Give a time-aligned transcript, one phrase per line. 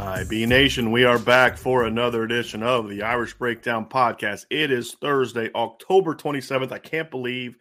[0.00, 4.46] IB Nation, we are back for another edition of the Irish Breakdown Podcast.
[4.48, 6.72] It is Thursday, October 27th.
[6.72, 7.58] I can't believe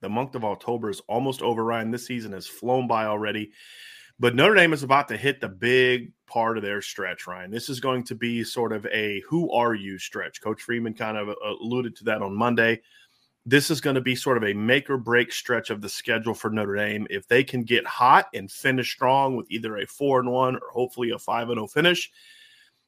[0.00, 1.92] the month of October is almost over, Ryan.
[1.92, 3.52] This season has flown by already.
[4.18, 7.52] But Notre Dame is about to hit the big part of their stretch, Ryan.
[7.52, 10.42] This is going to be sort of a who are you stretch.
[10.42, 12.80] Coach Freeman kind of uh, alluded to that on Monday
[13.48, 16.34] this is going to be sort of a make or break stretch of the schedule
[16.34, 17.06] for Notre Dame.
[17.08, 20.68] If they can get hot and finish strong with either a four and one or
[20.72, 22.10] hopefully a five and zero oh finish,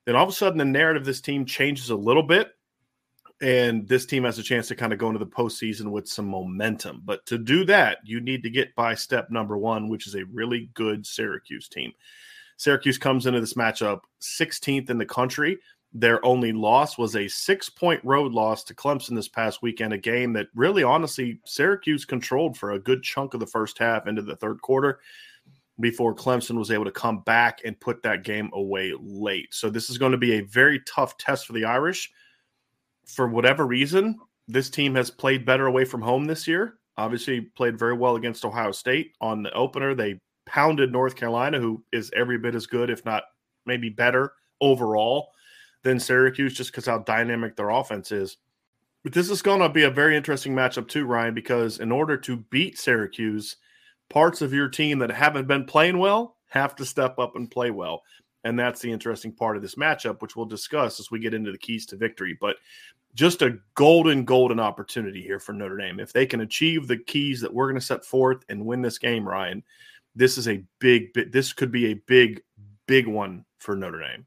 [0.05, 2.51] then all of a sudden the narrative of this team changes a little bit,
[3.41, 6.27] and this team has a chance to kind of go into the postseason with some
[6.27, 7.03] momentum.
[7.05, 10.25] But to do that, you need to get by step number one, which is a
[10.25, 11.93] really good Syracuse team.
[12.57, 15.59] Syracuse comes into this matchup 16th in the country.
[15.93, 19.99] Their only loss was a six point road loss to Clemson this past weekend, a
[19.99, 24.21] game that really, honestly, Syracuse controlled for a good chunk of the first half into
[24.21, 25.01] the third quarter
[25.81, 29.55] before Clemson was able to come back and put that game away late.
[29.55, 32.11] So, this is going to be a very tough test for the Irish.
[33.07, 36.75] For whatever reason, this team has played better away from home this year.
[36.99, 39.95] Obviously, played very well against Ohio State on the opener.
[39.95, 43.23] They pounded North Carolina, who is every bit as good, if not
[43.65, 45.31] maybe better overall
[45.83, 48.37] than Syracuse just because how dynamic their offense is.
[49.05, 52.17] But this is going to be a very interesting matchup too, Ryan, because in order
[52.19, 53.57] to beat Syracuse,
[54.11, 57.71] parts of your team that haven't been playing well have to step up and play
[57.71, 58.03] well.
[58.45, 61.53] And that's the interesting part of this matchup, which we'll discuss as we get into
[61.53, 62.37] the keys to victory.
[62.41, 62.57] But
[63.15, 66.01] just a golden, golden opportunity here for Notre Dame.
[66.01, 68.99] If they can achieve the keys that we're going to set forth and win this
[68.99, 69.63] game, Ryan,
[70.15, 71.13] this is a big.
[71.33, 72.43] This could be a big,
[72.87, 74.27] big one for Notre Dame.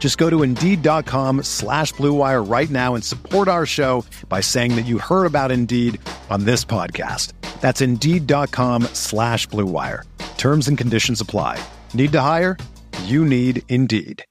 [0.00, 4.86] Just go to Indeed.com slash BlueWire right now and support our show by saying that
[4.86, 7.34] you heard about Indeed on this podcast.
[7.60, 10.04] That's Indeed.com slash BlueWire.
[10.38, 11.62] Terms and conditions apply.
[11.92, 12.56] Need to hire?
[13.04, 14.24] You need Indeed.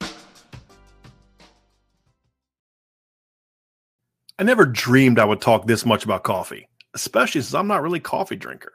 [4.38, 7.98] I never dreamed I would talk this much about coffee, especially since I'm not really
[7.98, 8.72] a coffee drinker.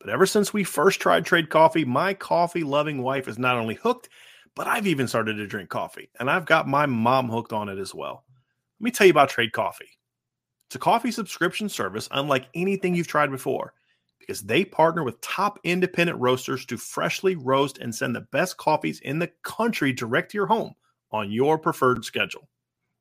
[0.00, 3.76] But ever since we first tried Trade Coffee, my coffee loving wife is not only
[3.76, 4.10] hooked–
[4.56, 7.78] but I've even started to drink coffee and I've got my mom hooked on it
[7.78, 8.24] as well.
[8.80, 9.90] Let me tell you about Trade Coffee.
[10.68, 13.74] It's a coffee subscription service unlike anything you've tried before
[14.18, 18.98] because they partner with top independent roasters to freshly roast and send the best coffees
[19.00, 20.74] in the country direct to your home
[21.12, 22.48] on your preferred schedule.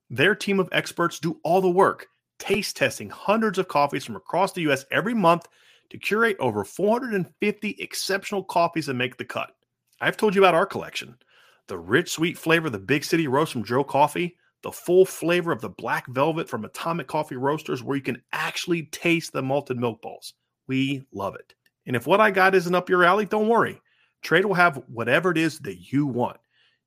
[0.09, 2.07] Their team of experts do all the work
[2.37, 4.85] taste testing hundreds of coffees from across the U.S.
[4.91, 5.47] every month
[5.89, 9.51] to curate over 450 exceptional coffees that make the cut.
[10.01, 11.15] I've told you about our collection
[11.67, 15.51] the rich, sweet flavor of the Big City Roast from Joe Coffee, the full flavor
[15.51, 19.77] of the Black Velvet from Atomic Coffee Roasters, where you can actually taste the malted
[19.77, 20.33] milk balls.
[20.67, 21.53] We love it.
[21.85, 23.79] And if what I got isn't up your alley, don't worry.
[24.21, 26.37] Trade will have whatever it is that you want.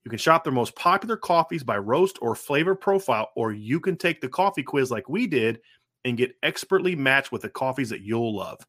[0.04, 3.96] You can shop their most popular coffees by roast or flavor profile, or you can
[3.96, 5.60] take the coffee quiz like we did
[6.04, 8.66] and get expertly matched with the coffees that you'll love.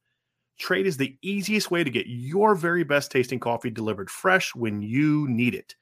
[0.59, 4.81] Trade is the easiest way to get your very best tasting coffee delivered fresh when
[4.81, 5.75] you need it.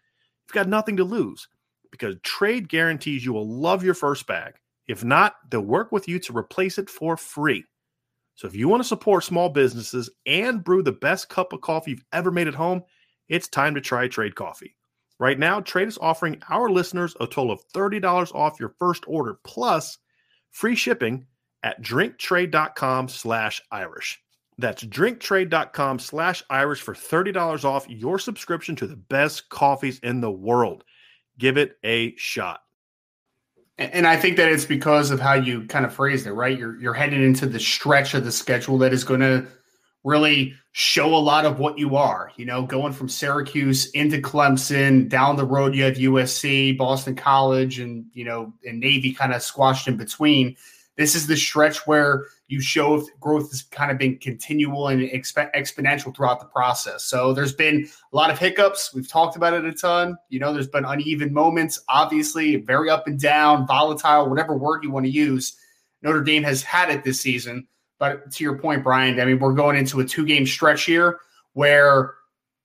[0.48, 1.48] You've got nothing to lose
[1.92, 4.54] because Trade guarantees you will love your first bag.
[4.88, 7.66] If not, they'll work with you to replace it for free.
[8.36, 11.92] So if you want to support small businesses and brew the best cup of coffee
[11.92, 12.84] you've ever made at home,
[13.28, 14.76] it's time to try Trade Coffee.
[15.20, 19.40] Right now, Trade is offering our listeners a total of $30 off your first order
[19.44, 19.98] plus
[20.52, 21.26] free shipping
[21.64, 24.22] at drinktrade.com slash Irish.
[24.58, 30.32] That's drinktrade.com slash Irish for $30 off your subscription to the best coffees in the
[30.32, 30.84] world.
[31.38, 32.62] Give it a shot.
[33.78, 36.58] And I think that it's because of how you kind of phrased it, right?
[36.58, 39.46] You're you're heading into the stretch of the schedule that is going to
[40.04, 42.32] really show a lot of what you are.
[42.38, 47.78] You know, going from Syracuse into Clemson, down the road you have USC, Boston College,
[47.78, 50.56] and you know, and Navy kind of squashed in between.
[50.98, 55.02] This is the stretch where you show if growth has kind of been continual and
[55.02, 57.06] exp- exponential throughout the process.
[57.06, 58.94] So there's been a lot of hiccups.
[58.94, 60.18] We've talked about it a ton.
[60.30, 64.92] You know, there's been uneven moments, obviously, very up and down, volatile, whatever word you
[64.92, 65.56] want to use.
[66.02, 67.68] Notre Dame has had it this season.
[68.00, 71.20] But to your point, Brian, I mean, we're going into a two game stretch here
[71.54, 72.16] where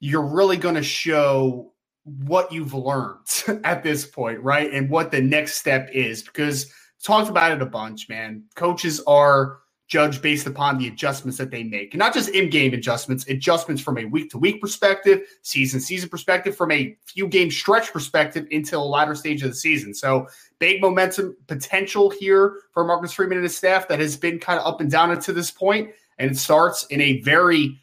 [0.00, 1.72] you're really going to show
[2.04, 3.26] what you've learned
[3.64, 4.72] at this point, right?
[4.72, 6.72] And what the next step is because
[7.02, 8.44] talked about it a bunch, man.
[8.54, 9.58] Coaches are
[9.88, 13.98] judged based upon the adjustments that they make, and not just in-game adjustments, adjustments from
[13.98, 19.42] a week-to-week perspective, season-season perspective, from a few game stretch perspective into a latter stage
[19.42, 19.92] of the season.
[19.92, 20.26] So
[20.60, 24.66] big momentum potential here for Marcus Freeman and his staff that has been kind of
[24.66, 27.78] up and down until this point, and it starts in a very,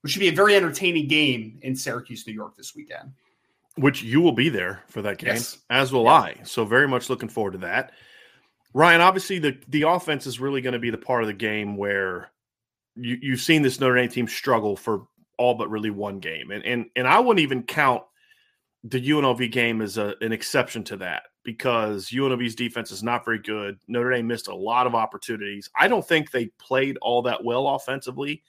[0.00, 3.12] which should be a very entertaining game in Syracuse, New York this weekend.
[3.76, 5.58] Which you will be there for that game, yes.
[5.70, 6.12] as will yeah.
[6.12, 6.36] I.
[6.42, 7.92] So very much looking forward to that.
[8.74, 11.76] Ryan, obviously the the offense is really going to be the part of the game
[11.76, 12.30] where
[12.96, 15.06] you, you've seen this Notre Dame team struggle for
[15.38, 18.02] all but really one game, and and and I wouldn't even count
[18.84, 23.38] the UNLV game as a, an exception to that because UNLV's defense is not very
[23.38, 23.78] good.
[23.88, 25.68] Notre Dame missed a lot of opportunities.
[25.78, 28.42] I don't think they played all that well offensively.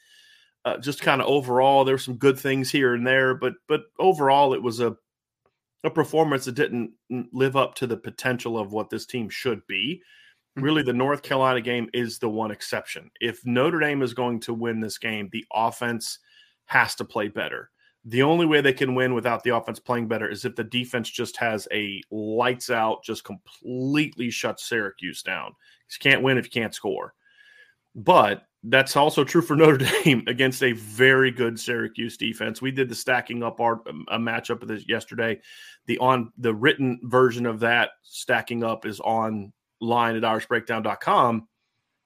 [0.66, 3.84] Uh, just kind of overall, there were some good things here and there, but but
[4.00, 4.96] overall, it was a
[5.84, 6.92] a performance that didn't
[7.32, 10.02] live up to the potential of what this team should be.
[10.58, 10.64] Mm-hmm.
[10.66, 13.10] Really, the North Carolina game is the one exception.
[13.20, 16.20] If Notre Dame is going to win this game, the offense
[16.66, 17.70] has to play better.
[18.06, 21.10] The only way they can win without the offense playing better is if the defense
[21.10, 25.52] just has a lights out, just completely shuts Syracuse down.
[25.90, 27.14] You can't win if you can't score.
[27.96, 32.62] But that's also true for Notre Dame against a very good Syracuse defense.
[32.62, 35.40] We did the stacking up our a matchup of this yesterday.
[35.88, 39.52] The on the written version of that stacking up is online
[40.16, 41.48] at irishbreakdown.com.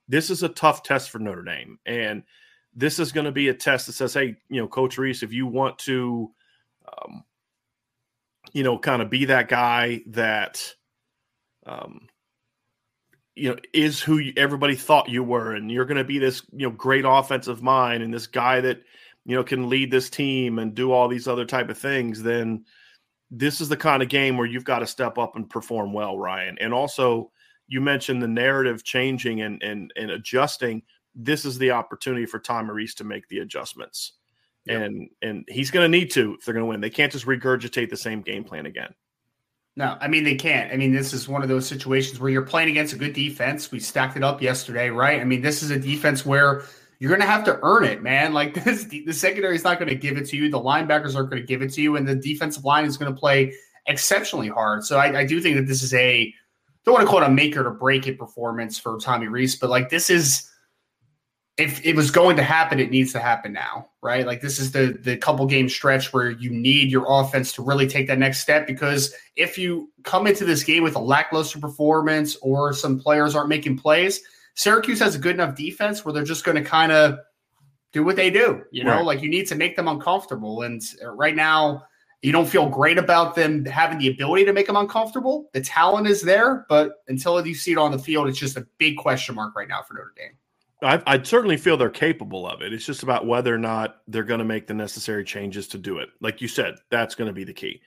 [0.08, 1.78] This is a tough test for Notre Dame.
[1.86, 2.24] And
[2.74, 5.32] this is going to be a test that says, hey, you know, Coach Reese, if
[5.32, 6.32] you want to,
[6.86, 7.24] um,
[8.52, 10.62] you know, kind of be that guy that,
[11.66, 12.08] um,
[13.38, 16.66] you know is who everybody thought you were and you're going to be this you
[16.66, 18.82] know great offensive mind and this guy that
[19.24, 22.64] you know can lead this team and do all these other type of things then
[23.30, 26.18] this is the kind of game where you've got to step up and perform well
[26.18, 26.56] ryan.
[26.60, 27.30] And also
[27.66, 30.82] you mentioned the narrative changing and and, and adjusting.
[31.14, 34.14] This is the opportunity for tom Rees to make the adjustments.
[34.66, 34.82] Yep.
[34.82, 36.80] and and he's going to need to if they're going to win.
[36.80, 38.94] They can't just regurgitate the same game plan again
[39.78, 40.72] no, I mean they can't.
[40.72, 43.70] I mean this is one of those situations where you're playing against a good defense.
[43.70, 45.20] We stacked it up yesterday, right?
[45.20, 46.64] I mean this is a defense where
[46.98, 48.34] you're going to have to earn it, man.
[48.34, 50.50] Like this, the secondary is not going to give it to you.
[50.50, 53.14] The linebackers aren't going to give it to you, and the defensive line is going
[53.14, 53.54] to play
[53.86, 54.84] exceptionally hard.
[54.84, 56.34] So I, I do think that this is a
[56.84, 59.70] don't want to call it a maker to break it performance for Tommy Rees, but
[59.70, 60.50] like this is
[61.58, 64.24] if it was going to happen, it needs to happen now, right?
[64.24, 67.88] Like this is the the couple game stretch where you need your offense to really
[67.88, 72.36] take that next step because if you come into this game with a lackluster performance
[72.42, 74.20] or some players aren't making plays,
[74.54, 77.18] Syracuse has a good enough defense where they're just going to kind of
[77.92, 78.62] do what they do.
[78.70, 79.04] You know, right.
[79.04, 80.62] like you need to make them uncomfortable.
[80.62, 81.84] And right now,
[82.20, 85.48] You don't feel great about them having the ability to make them uncomfortable.
[85.52, 88.66] The talent is there, but until you see it on the field, it's just a
[88.78, 90.36] big question mark right now for Notre Dame.
[90.82, 92.72] I, I certainly feel they're capable of it.
[92.72, 95.98] It's just about whether or not they're going to make the necessary changes to do
[95.98, 96.08] it.
[96.20, 97.80] Like you said, that's going to be the key.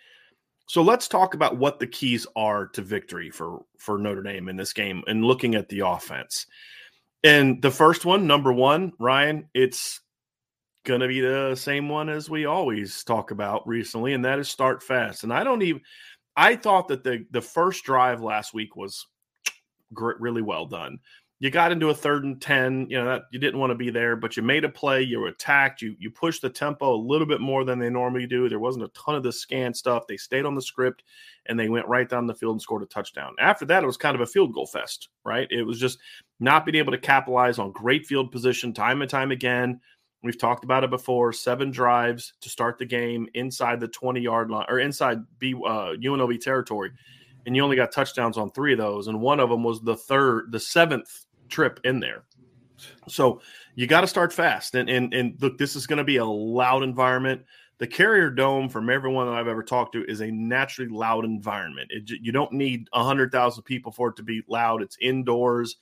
[0.68, 4.56] So let's talk about what the keys are to victory for for Notre Dame in
[4.56, 6.46] this game and looking at the offense.
[7.24, 10.00] And the first one, number one, Ryan, it's
[10.86, 14.50] going to be the same one as we always talk about recently, and that is
[14.50, 15.24] start fast.
[15.24, 15.82] And I don't even,
[16.36, 19.06] I thought that the the first drive last week was
[19.92, 21.00] really well done.
[21.42, 23.90] You got into a third and ten, you know that you didn't want to be
[23.90, 25.02] there, but you made a play.
[25.02, 25.82] You were attacked.
[25.82, 28.48] You you pushed the tempo a little bit more than they normally do.
[28.48, 30.08] There wasn't a ton of the scan stuff.
[30.08, 31.04] They stayed on the script,
[31.48, 33.34] and they went right down the field and scored a touchdown.
[33.40, 35.48] After that, it was kind of a field goal fest, right?
[35.50, 35.98] It was just
[36.40, 39.82] not being able to capitalize on great field position time and time again
[40.24, 41.34] We've talked about it before.
[41.34, 45.96] Seven drives to start the game inside the 20 yard line or inside B, uh,
[45.98, 46.92] UNLV territory.
[47.46, 49.08] And you only got touchdowns on three of those.
[49.08, 52.24] And one of them was the third, the seventh trip in there.
[53.08, 53.42] So
[53.76, 54.76] you got to start fast.
[54.76, 57.44] And, and, and look, this is going to be a loud environment.
[57.78, 61.90] The Carrier Dome, from everyone that I've ever talked to, is a naturally loud environment.
[61.92, 64.82] It, you don't need 100,000 people for it to be loud.
[64.82, 65.78] It's indoors.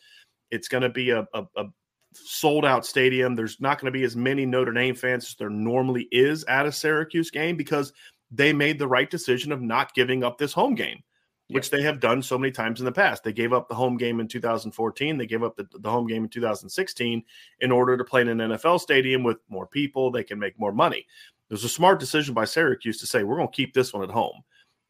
[0.51, 1.65] It's going to be a, a, a
[2.13, 3.35] sold out stadium.
[3.35, 6.65] There's not going to be as many Notre Dame fans as there normally is at
[6.65, 7.93] a Syracuse game because
[8.31, 11.01] they made the right decision of not giving up this home game,
[11.49, 13.23] which they have done so many times in the past.
[13.23, 16.23] They gave up the home game in 2014, they gave up the, the home game
[16.23, 17.23] in 2016
[17.59, 20.11] in order to play in an NFL stadium with more people.
[20.11, 21.05] They can make more money.
[21.49, 24.03] It was a smart decision by Syracuse to say, we're going to keep this one
[24.03, 24.43] at home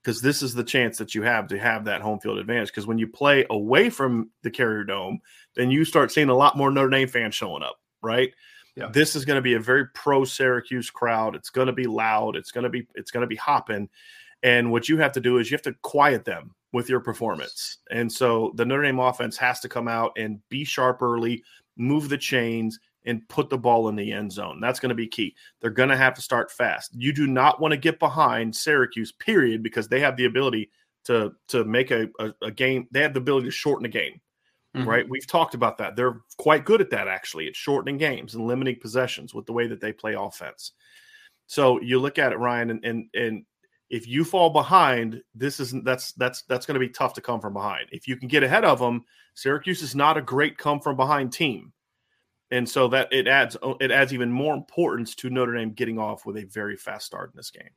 [0.04, 2.70] because this is the chance that you have to have that home field advantage.
[2.70, 5.20] Because when you play away from the Carrier Dome,
[5.56, 8.32] then you start seeing a lot more Notre Dame fans showing up, right?
[8.75, 8.89] Yeah.
[8.92, 11.36] This is going to be a very pro Syracuse crowd.
[11.36, 12.36] It's going to be loud.
[12.36, 13.89] It's going to be it's going to be hopping,
[14.43, 17.79] and what you have to do is you have to quiet them with your performance.
[17.91, 21.43] And so the Notre Dame offense has to come out and be sharp early,
[21.77, 24.60] move the chains, and put the ball in the end zone.
[24.60, 25.36] That's going to be key.
[25.62, 26.91] They're going to have to start fast.
[26.93, 30.69] You do not want to get behind Syracuse, period, because they have the ability
[31.05, 32.88] to to make a, a, a game.
[32.91, 34.19] They have the ability to shorten a game,
[34.75, 34.88] mm-hmm.
[34.88, 35.10] right?
[35.10, 35.96] We've talked about that.
[35.96, 37.48] They're quite good at that, actually.
[37.48, 40.74] It's shortening games and limiting possessions with the way that they play offense.
[41.48, 43.46] So you look at it, Ryan, and and, and
[43.89, 47.41] if you fall behind, this isn't that's that's that's going to be tough to come
[47.41, 47.88] from behind.
[47.91, 51.34] If you can get ahead of them, Syracuse is not a great come from behind
[51.34, 51.74] team
[52.51, 56.00] and so that it adds uh, it adds even more importance to Notre Dame getting
[56.00, 57.69] off with a very fast start in this game.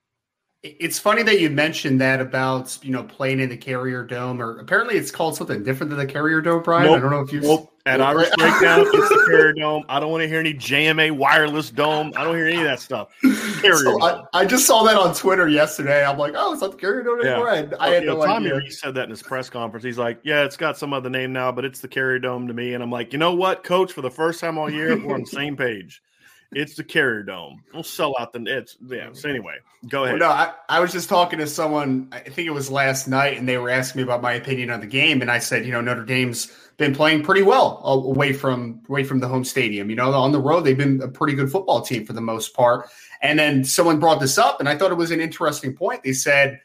[0.63, 4.59] It's funny that you mentioned that about you know playing in the Carrier Dome, or
[4.59, 6.63] apparently it's called something different than the Carrier Dome.
[6.63, 6.99] Brian, nope.
[6.99, 7.41] I don't know if you.
[7.41, 7.72] Nope.
[7.85, 9.85] At Irish Breakdown, it's the Carrier Dome.
[9.89, 12.13] I don't want to hear any JMA wireless dome.
[12.17, 13.09] I don't hear any of that stuff.
[13.61, 16.05] Carrier so I, I, just saw that on Twitter yesterday.
[16.05, 17.51] I'm like, oh, it's not the Carrier Dome anymore.
[17.51, 17.77] Oh, yeah.
[17.81, 18.71] I, I had no Tommy idea.
[18.71, 19.83] said that in his press conference.
[19.83, 22.55] He's like, yeah, it's got some other name now, but it's the Carrier Dome to
[22.55, 22.75] me.
[22.75, 23.93] And I'm like, you know what, Coach?
[23.93, 26.01] For the first time all year, we're on the same page.
[26.53, 27.63] It's the Carrier Dome.
[27.73, 28.45] We'll sell out the.
[28.47, 29.09] It's yeah.
[29.13, 29.31] So mm-hmm.
[29.31, 29.55] anyway,
[29.89, 30.21] go ahead.
[30.21, 32.09] Well, no, I, I was just talking to someone.
[32.13, 34.81] I think it was last night, and they were asking me about my opinion on
[34.81, 38.83] the game, and I said, you know, Notre Dame's been playing pretty well away from
[38.89, 39.89] away from the home stadium.
[39.89, 42.55] You know, on the road they've been a pretty good football team for the most
[42.55, 42.89] part.
[43.23, 46.03] And then someone brought this up, and I thought it was an interesting point.
[46.03, 46.61] They said,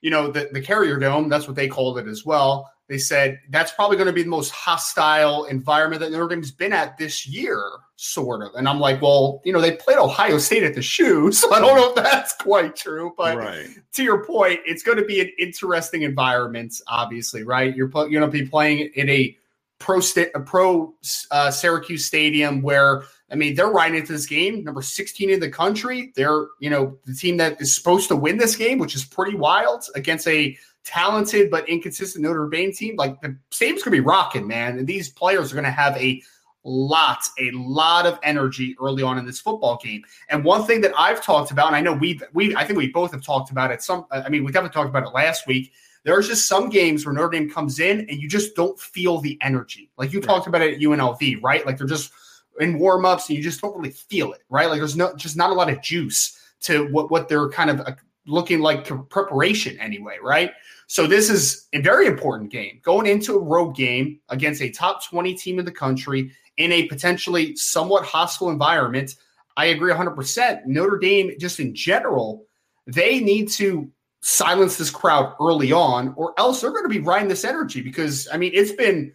[0.00, 3.38] you know, the, the Carrier Dome, that's what they called it as well they said
[3.50, 7.26] that's probably going to be the most hostile environment that Notre Dame's been at this
[7.28, 7.62] year,
[7.96, 8.54] sort of.
[8.54, 11.60] And I'm like, well, you know, they played Ohio State at the shoe, so I
[11.60, 13.12] don't know if that's quite true.
[13.16, 13.68] But right.
[13.94, 17.76] to your point, it's going to be an interesting environment, obviously, right?
[17.76, 19.36] You're you're going to be playing in a
[19.78, 20.94] pro sta- a pro
[21.30, 25.50] uh, Syracuse stadium where I mean they're riding into this game, number 16 in the
[25.50, 26.12] country.
[26.16, 29.36] They're you know the team that is supposed to win this game, which is pretty
[29.36, 34.46] wild against a talented but inconsistent Notre Dame team, like the stadium's gonna be rocking,
[34.46, 34.78] man.
[34.78, 36.22] And these players are gonna have a
[36.64, 40.02] lot, a lot of energy early on in this football game.
[40.28, 42.88] And one thing that I've talked about, and I know we we I think we
[42.88, 43.82] both have talked about it.
[43.82, 45.72] Some, I mean, we definitely talked about it last week.
[46.04, 49.38] There's just some games where Notre Dame comes in and you just don't feel the
[49.42, 49.90] energy.
[49.96, 51.64] Like you talked about it at UNLV, right?
[51.66, 52.12] Like they're just
[52.60, 54.68] in warmups and you just don't really feel it, right?
[54.68, 57.80] Like there's no just not a lot of juice to what what they're kind of
[57.80, 57.92] uh,
[58.26, 60.52] looking like preparation anyway, right?
[60.86, 65.04] So this is a very important game going into a road game against a top
[65.04, 69.16] 20 team in the country in a potentially somewhat hostile environment.
[69.56, 70.66] I agree 100%.
[70.66, 72.46] Notre Dame, just in general,
[72.86, 73.90] they need to
[74.20, 78.28] silence this crowd early on, or else they're going to be riding this energy because,
[78.32, 79.12] I mean, it's been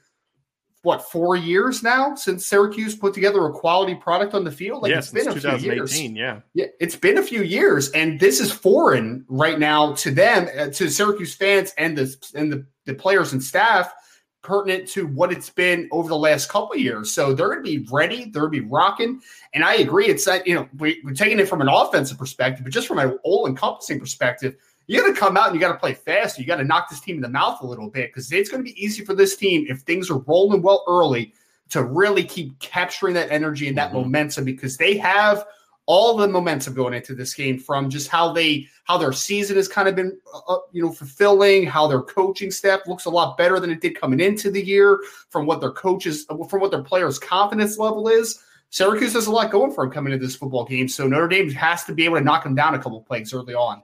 [0.83, 4.83] what four years now since Syracuse put together a quality product on the field.
[4.83, 6.01] Like yeah, it's been a few years.
[6.01, 10.50] Yeah, yeah, it's been a few years, and this is foreign right now to them,
[10.57, 13.93] uh, to Syracuse fans and the and the, the players and staff,
[14.41, 17.12] pertinent to what it's been over the last couple years.
[17.13, 18.25] So they're going to be ready.
[18.25, 19.22] They're going to be rocking.
[19.53, 20.07] And I agree.
[20.07, 23.00] It's that you know we, we're taking it from an offensive perspective, but just from
[23.00, 24.55] an all encompassing perspective
[24.87, 26.37] you got to come out and you got to play fast.
[26.37, 28.63] You got to knock this team in the mouth a little bit because it's going
[28.63, 31.33] to be easy for this team if things are rolling well early
[31.69, 34.01] to really keep capturing that energy and that mm-hmm.
[34.01, 35.45] momentum because they have
[35.85, 39.67] all the momentum going into this game from just how they how their season has
[39.67, 43.37] kind of been uh, uh you know fulfilling how their coaching staff looks a lot
[43.37, 44.99] better than it did coming into the year
[45.29, 49.51] from what their coaches from what their players confidence level is syracuse has a lot
[49.51, 52.17] going for them coming into this football game so notre dame has to be able
[52.17, 53.81] to knock them down a couple plays early on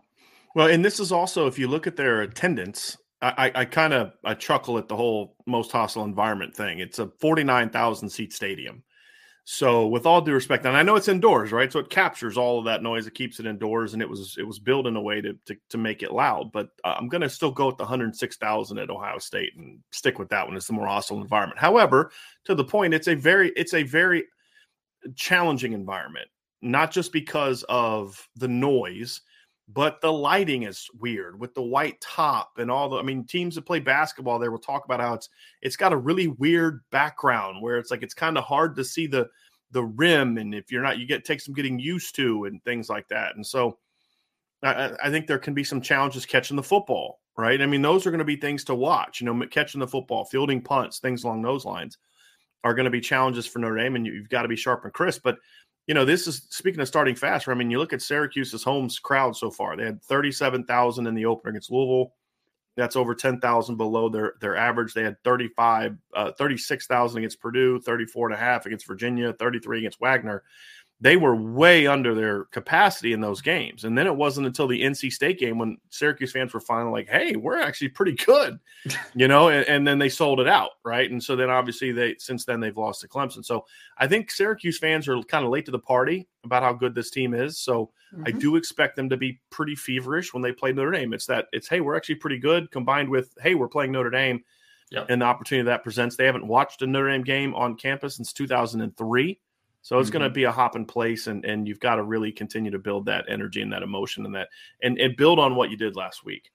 [0.55, 4.13] well, and this is also if you look at their attendance, I, I kind of
[4.23, 6.79] I chuckle at the whole most hostile environment thing.
[6.79, 8.83] It's a forty nine thousand seat stadium.
[9.51, 11.73] So, with all due respect, and I know it's indoors, right?
[11.73, 13.07] So it captures all of that noise.
[13.07, 15.57] It keeps it indoors, and it was it was built in a way to to,
[15.69, 16.51] to make it loud.
[16.51, 20.19] But uh, I'm going to still go with the 106,000 at Ohio State and stick
[20.19, 20.55] with that one.
[20.55, 21.59] It's the more hostile environment.
[21.59, 22.11] However,
[22.45, 24.25] to the point, it's a very it's a very
[25.15, 26.27] challenging environment,
[26.61, 29.19] not just because of the noise,
[29.71, 33.55] but the lighting is weird with the white top and all the i mean teams
[33.55, 35.29] that play basketball there will talk about how it's
[35.61, 39.05] it's got a really weird background where it's like it's kind of hard to see
[39.05, 39.29] the
[39.71, 42.89] the rim and if you're not you get take some getting used to and things
[42.89, 43.35] like that.
[43.35, 43.77] And so
[44.63, 47.61] I, I think there can be some challenges catching the football right?
[47.61, 50.25] I mean those are going to be things to watch you know catching the football
[50.25, 51.97] fielding punts things along those lines
[52.63, 54.93] are going to be challenges for notre dame and you've got to be sharp and
[54.93, 55.37] crisp but
[55.89, 57.47] you know, this is speaking of starting fast.
[57.47, 59.75] I mean, you look at Syracuse's home crowd so far.
[59.75, 62.13] They had 37,000 in the opener against Louisville.
[62.77, 64.93] That's over 10,000 below their their average.
[64.93, 69.99] They had 35 uh, 36,000 against Purdue, 34 and a half against Virginia, 33 against
[69.99, 70.43] Wagner
[71.01, 73.85] they were way under their capacity in those games.
[73.85, 77.09] And then it wasn't until the NC State game when Syracuse fans were finally like,
[77.09, 78.59] "Hey, we're actually pretty good,"
[79.15, 79.47] you know.
[79.47, 81.09] And, and, then they sold it out, right?
[81.09, 83.45] And so then obviously they since then they've lost to Clemson.
[83.45, 83.65] So
[83.97, 87.11] I think Syracuse fans are kind of late to the party about how good this
[87.11, 87.57] team is.
[87.57, 88.23] So mm-hmm.
[88.27, 91.13] I do expect them to be pretty feverish when they play Notre Dame.
[91.13, 94.43] It's that it's hey, we're actually pretty good, combined with hey, we're playing Notre Dame.
[94.91, 95.05] Yep.
[95.09, 96.15] And the opportunity that presents.
[96.15, 99.39] They haven't watched a Notre Dame game on campus since 2003.
[99.81, 100.19] So it's mm-hmm.
[100.19, 102.79] going to be a hop in place, and and you've got to really continue to
[102.79, 104.49] build that energy and that emotion and that
[104.83, 106.51] and and build on what you did last week.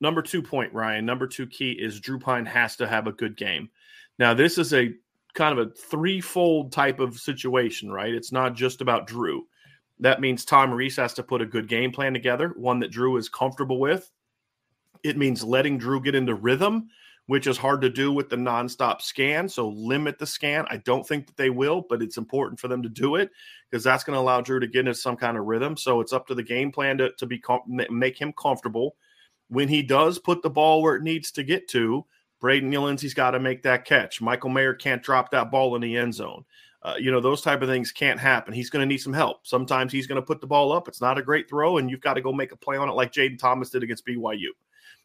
[0.00, 1.06] Number two point, Ryan.
[1.06, 3.70] Number two key is Drew Pyne has to have a good game.
[4.18, 4.94] Now this is a
[5.34, 8.12] kind of a threefold type of situation, right?
[8.12, 9.46] It's not just about Drew.
[10.00, 13.16] That means Tom Rees has to put a good game plan together, one that Drew
[13.16, 14.10] is comfortable with.
[15.04, 16.88] It means letting Drew get into rhythm
[17.26, 19.48] which is hard to do with the nonstop scan.
[19.48, 20.66] So limit the scan.
[20.70, 23.30] I don't think that they will, but it's important for them to do it
[23.70, 25.76] because that's going to allow Drew to get into some kind of rhythm.
[25.76, 27.42] So it's up to the game plan to, to be
[27.90, 28.96] make him comfortable.
[29.48, 32.04] When he does put the ball where it needs to get to,
[32.40, 34.20] Braden Lenzy's got to make that catch.
[34.20, 36.44] Michael Mayer can't drop that ball in the end zone.
[36.82, 38.52] Uh, you know those type of things can't happen.
[38.52, 39.46] He's going to need some help.
[39.46, 40.88] Sometimes he's going to put the ball up.
[40.88, 42.94] It's not a great throw, and you've got to go make a play on it
[42.94, 44.48] like Jayden Thomas did against BYU,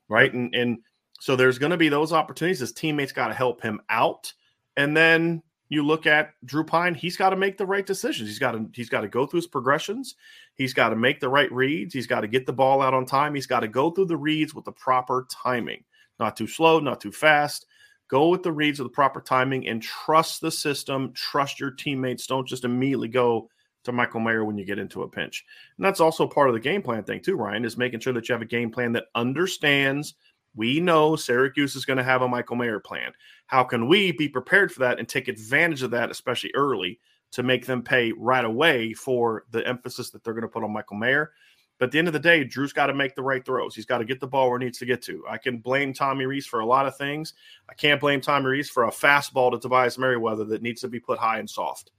[0.10, 0.34] right?
[0.34, 0.80] And and
[1.20, 2.60] so there's going to be those opportunities.
[2.60, 4.34] His teammates got to help him out,
[4.76, 8.30] and then you look at Drew Pyne, He's got to make the right decisions.
[8.30, 10.16] He's got to he's got to go through his progressions.
[10.56, 11.94] He's got to make the right reads.
[11.94, 13.36] He's got to get the ball out on time.
[13.36, 15.84] He's got to go through the reads with the proper timing,
[16.20, 17.66] not too slow, not too fast.
[18.10, 21.12] Go with the reads with the proper timing and trust the system.
[21.14, 22.26] Trust your teammates.
[22.26, 23.50] Don't just immediately go
[23.84, 25.44] to Michael Mayer when you get into a pinch.
[25.78, 28.30] And that's also part of the game plan thing too, Ryan, is making sure that
[28.30, 30.14] you have a game plan that understands
[30.56, 33.14] we know Syracuse is going to have a Michael Mayer plan.
[33.46, 37.00] How can we be prepared for that and take advantage of that, especially early,
[37.32, 40.74] to make them pay right away for the emphasis that they're going to put on
[40.74, 41.32] Michael Mayer?
[41.80, 43.76] But at the end of the day, Drew's got to make the right throws.
[43.76, 45.24] He's got to get the ball where he needs to get to.
[45.30, 47.34] I can blame Tommy Rees for a lot of things.
[47.70, 51.00] I can't blame Tommy Rees for a fastball to Tobias Merriweather that needs to be
[51.00, 51.92] put high and soft.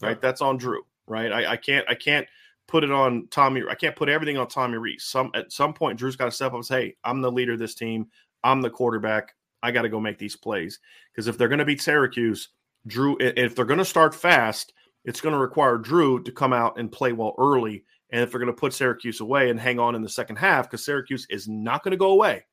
[0.00, 0.20] Right?
[0.20, 0.82] That's on Drew.
[1.06, 1.30] Right?
[1.32, 1.86] I, I can't.
[1.88, 2.26] I can't
[2.68, 3.62] put it on Tommy.
[3.68, 5.04] I can't put everything on Tommy Rees.
[5.04, 7.52] Some at some point, Drew's got to step up and say, "Hey, I'm the leader
[7.52, 8.08] of this team.
[8.44, 9.34] I'm the quarterback.
[9.62, 10.78] I got to go make these plays."
[11.12, 12.48] Because if they're going to beat Syracuse,
[12.86, 14.72] Drew, if they're going to start fast,
[15.04, 17.84] it's going to require Drew to come out and play well early.
[18.10, 20.66] And if they're going to put Syracuse away and hang on in the second half,
[20.70, 22.44] because Syracuse is not going to go away,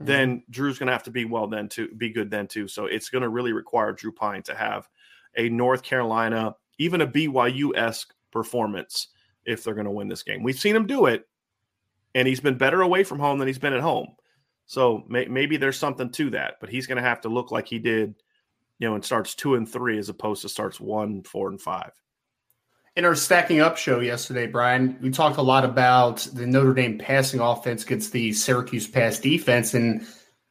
[0.00, 0.06] mm-hmm.
[0.06, 2.68] then Drew's going to have to be well then to be good then too.
[2.68, 4.88] So it's going to really require Drew Pyne to have
[5.36, 9.08] a North Carolina, even a BYU esque performance
[9.48, 10.42] if they're going to win this game.
[10.42, 11.26] We've seen him do it,
[12.14, 14.08] and he's been better away from home than he's been at home.
[14.66, 17.66] So may, maybe there's something to that, but he's going to have to look like
[17.66, 18.14] he did
[18.78, 21.90] you know, and starts two and three as opposed to starts one, four, and five.
[22.96, 26.98] In our stacking up show yesterday, Brian, we talked a lot about the Notre Dame
[26.98, 29.74] passing offense against the Syracuse pass defense.
[29.74, 30.06] And I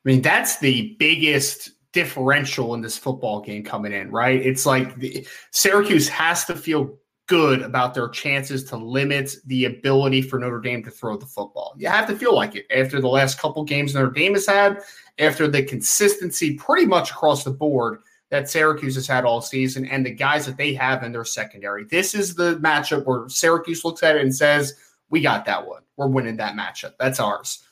[0.06, 4.40] mean, that's the biggest differential in this football game coming in, right?
[4.40, 10.22] It's like the, Syracuse has to feel good about their chances to limit the ability
[10.22, 11.74] for Notre Dame to throw the football.
[11.78, 14.80] You have to feel like it after the last couple games Notre Dame has had,
[15.20, 20.06] after the consistency pretty much across the board that Syracuse has had all season and
[20.06, 21.86] the guys that they have in their secondary.
[21.86, 24.76] This is the matchup where Syracuse looks at it and says,
[25.10, 25.84] We got that one.
[25.96, 26.94] We're winning that matchup.
[27.00, 27.64] That's ours.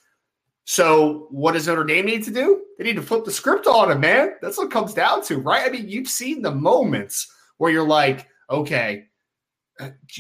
[0.65, 2.63] So, what does Notre Dame need to do?
[2.77, 4.35] They need to flip the script on him, man.
[4.41, 5.67] That's what comes down to, right?
[5.67, 9.05] I mean, you've seen the moments where you're like, okay,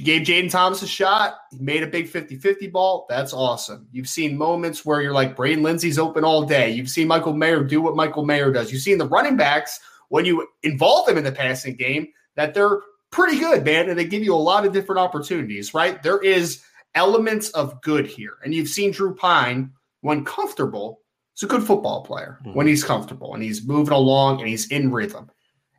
[0.03, 1.35] gave Jayden Thomas a shot.
[1.51, 3.05] He made a big 50 50 ball.
[3.09, 3.87] That's awesome.
[3.91, 6.71] You've seen moments where you're like, Braden Lenzy's open all day.
[6.71, 8.71] You've seen Michael Mayer do what Michael Mayer does.
[8.71, 12.81] You've seen the running backs when you involve them in the passing game that they're
[13.11, 16.03] pretty good, man, and they give you a lot of different opportunities, right?
[16.03, 16.61] There is
[16.93, 18.37] elements of good here.
[18.43, 20.99] And you've seen Drew Pyne, when comfortable,
[21.35, 22.53] is a good football player mm-hmm.
[22.53, 25.29] when he's comfortable and he's moving along and he's in rhythm.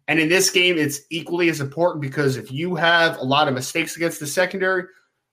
[0.09, 3.55] And in this game, it's equally as important because if you have a lot of
[3.55, 4.85] mistakes against the secondary,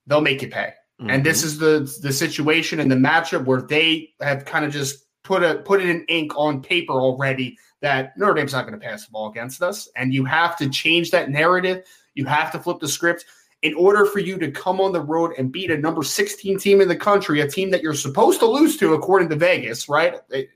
[0.07, 0.73] they'll make you pay.
[0.99, 1.09] Mm-hmm.
[1.09, 1.47] And this mm-hmm.
[1.47, 1.57] is
[2.01, 5.81] the the situation and the matchup where they have kind of just put a put
[5.81, 9.29] it in ink on paper already that Notre Dame's not going to pass the ball
[9.29, 9.89] against us.
[9.95, 11.86] And you have to change that narrative.
[12.15, 13.25] You have to flip the script
[13.62, 16.81] in order for you to come on the road and beat a number 16 team
[16.81, 20.15] in the country, a team that you're supposed to lose to according to Vegas, right?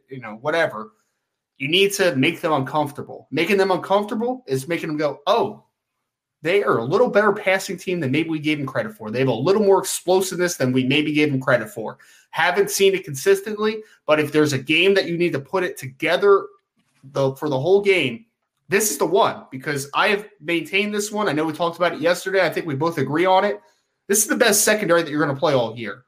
[0.09, 0.91] You know, whatever.
[1.57, 3.27] You need to make them uncomfortable.
[3.31, 5.63] Making them uncomfortable is making them go, oh,
[6.43, 9.09] they are a little better passing team than maybe we gave them credit for.
[9.09, 11.97] They have a little more explosiveness than we maybe gave them credit for.
[12.29, 15.77] Haven't seen it consistently, but if there's a game that you need to put it
[15.77, 16.45] together
[17.03, 18.25] the, for the whole game,
[18.69, 21.27] this is the one because I have maintained this one.
[21.27, 22.45] I know we talked about it yesterday.
[22.45, 23.61] I think we both agree on it.
[24.07, 26.03] This is the best secondary that you're going to play all year.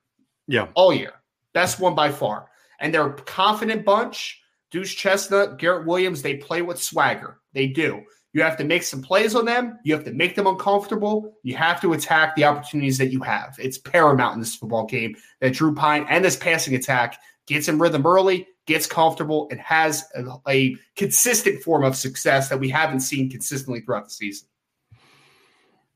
[0.47, 0.67] Yeah.
[0.73, 1.13] All year.
[1.53, 2.49] Best one by far.
[2.79, 4.41] And they're a confident bunch.
[4.71, 7.39] Duce Chestnut, Garrett Williams, they play with swagger.
[7.53, 8.03] They do.
[8.33, 9.79] You have to make some plays on them.
[9.83, 11.33] You have to make them uncomfortable.
[11.43, 13.55] You have to attack the opportunities that you have.
[13.57, 17.79] It's paramount in this football game that Drew Pyne and this passing attack gets in
[17.79, 22.99] rhythm early, gets comfortable, and has a, a consistent form of success that we haven't
[22.99, 24.47] seen consistently throughout the season.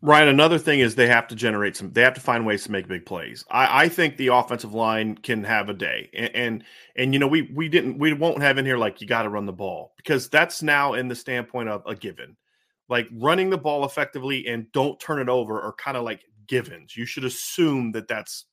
[0.05, 1.93] Ryan, another thing is they have to generate some.
[1.93, 3.45] They have to find ways to make big plays.
[3.49, 6.63] I, I think the offensive line can have a day, and, and,
[6.97, 9.29] and you know we we didn't we won't have in here like you got to
[9.29, 12.35] run the ball because that's now in the standpoint of a given.
[12.89, 16.97] Like running the ball effectively and don't turn it over are kind of like givens.
[16.97, 18.43] You should assume that that's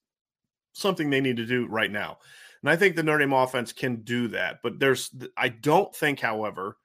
[0.73, 2.19] something they need to do right now,
[2.63, 4.61] and I think the Notre Dame offense can do that.
[4.63, 6.77] But there's I don't think, however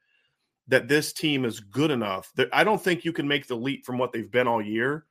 [0.68, 3.86] that this team is good enough that I don't think you can make the leap
[3.86, 5.06] from what they've been all year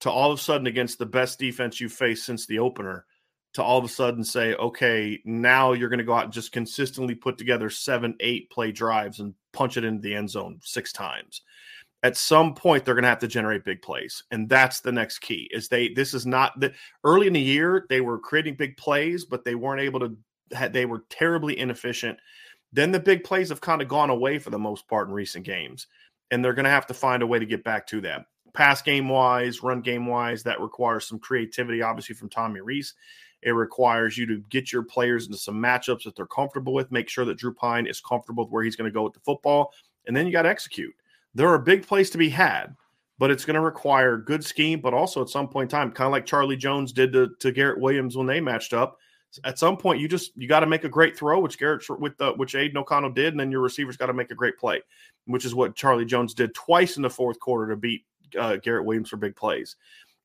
[0.00, 3.04] to all of a sudden against the best defense you've faced since the opener
[3.54, 6.52] to all of a sudden say, okay, now you're going to go out and just
[6.52, 10.92] consistently put together seven, eight play drives and punch it into the end zone six
[10.92, 11.42] times.
[12.02, 15.18] At some point, they're going to have to generate big plays, and that's the next
[15.18, 15.50] key.
[15.52, 16.72] Is they this is not the
[17.04, 20.16] early in the year they were creating big plays, but they weren't able to.
[20.70, 22.18] They were terribly inefficient
[22.72, 25.44] then the big plays have kind of gone away for the most part in recent
[25.44, 25.86] games,
[26.30, 28.26] and they're going to have to find a way to get back to that.
[28.52, 32.94] Pass game wise, run game wise, that requires some creativity, obviously, from Tommy Rees.
[33.42, 37.08] It requires you to get your players into some matchups that they're comfortable with, make
[37.08, 39.72] sure that Drew Pyne is comfortable with where he's going to go with the football,
[40.06, 40.94] and then you got to execute.
[41.34, 42.76] There are big plays to be had,
[43.18, 46.06] but it's going to require good scheme, but also at some point in time, kind
[46.06, 48.98] of like Charlie Jones did to, to Garrett Williams when they matched up
[49.44, 52.16] at some point you just you got to make a great throw, which Garrett with
[52.18, 54.80] the which Aidan O'Connell did, and then your receivers got to make a great play,
[55.26, 58.04] which is what Charlie Jones did twice in the fourth quarter to beat
[58.38, 59.76] uh, Garrett Williams for big plays.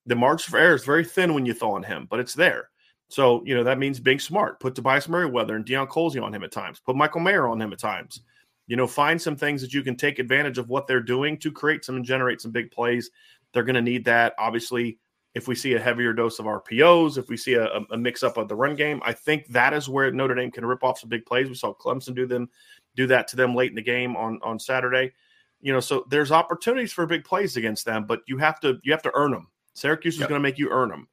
[0.08, 2.70] The margin for error is very thin when you throw on him, but it's there.
[3.10, 4.60] So you know that means being smart.
[4.60, 6.80] Put Tobias Merriweather and Deion Colzie on him at times.
[6.80, 8.22] Put Michael Mayer on him at times.
[8.68, 11.52] You know, find some things that you can take advantage of what they're doing to
[11.52, 13.12] create some and generate some big plays.
[13.54, 14.34] They're going to need that.
[14.39, 14.98] Obviously,
[15.36, 18.38] if we see a heavier dose of RPOs, if we see a, a, mix up
[18.38, 21.10] of the run game, I think that is where Notre Dame can rip off some
[21.10, 21.50] big plays.
[21.50, 22.50] We saw Clemson do them,
[22.95, 25.12] do that to them late in the game on on Saturday.
[25.60, 28.93] You know, so there's opportunities for big plays against them, but you have to you
[28.93, 29.50] have to earn them.
[29.74, 30.30] Syracuse is yep.
[30.30, 31.10] going to make you earn them,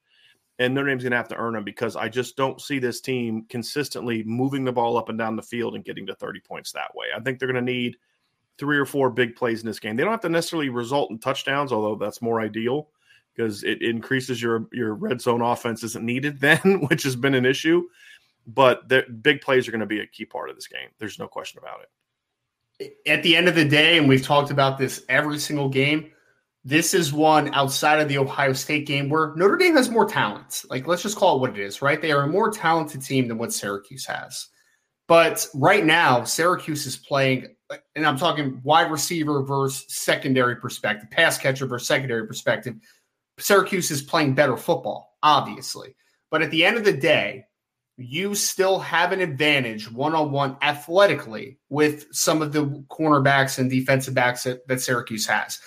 [0.60, 3.00] and Notre Dame's going to have to earn them because I just don't see this
[3.00, 6.70] team consistently moving the ball up and down the field and getting to 30 points
[6.72, 7.06] that way.
[7.16, 7.96] I think they're going to need
[8.56, 9.96] three or four big plays in this game.
[9.96, 12.88] They don't have to necessarily result in touchdowns, although that's more ideal
[13.34, 17.46] because it increases your your red zone offense isn't needed then, which has been an
[17.46, 17.82] issue.
[18.46, 20.88] But the big plays are going to be a key part of this game.
[20.98, 21.80] There's no question about
[22.80, 22.98] it.
[23.06, 26.10] at the end of the day, and we've talked about this every single game,
[26.64, 30.64] this is one outside of the Ohio State game where Notre Dame has more talent.
[30.70, 32.00] Like, let's just call it what it is, right?
[32.00, 34.48] They are a more talented team than what Syracuse has.
[35.08, 37.56] But right now, Syracuse is playing,
[37.96, 42.76] and I'm talking wide receiver versus secondary perspective, pass catcher versus secondary perspective.
[43.42, 45.96] Syracuse is playing better football, obviously.
[46.30, 47.44] But at the end of the day,
[47.96, 53.68] you still have an advantage one on one athletically with some of the cornerbacks and
[53.70, 55.60] defensive backs that, that Syracuse has.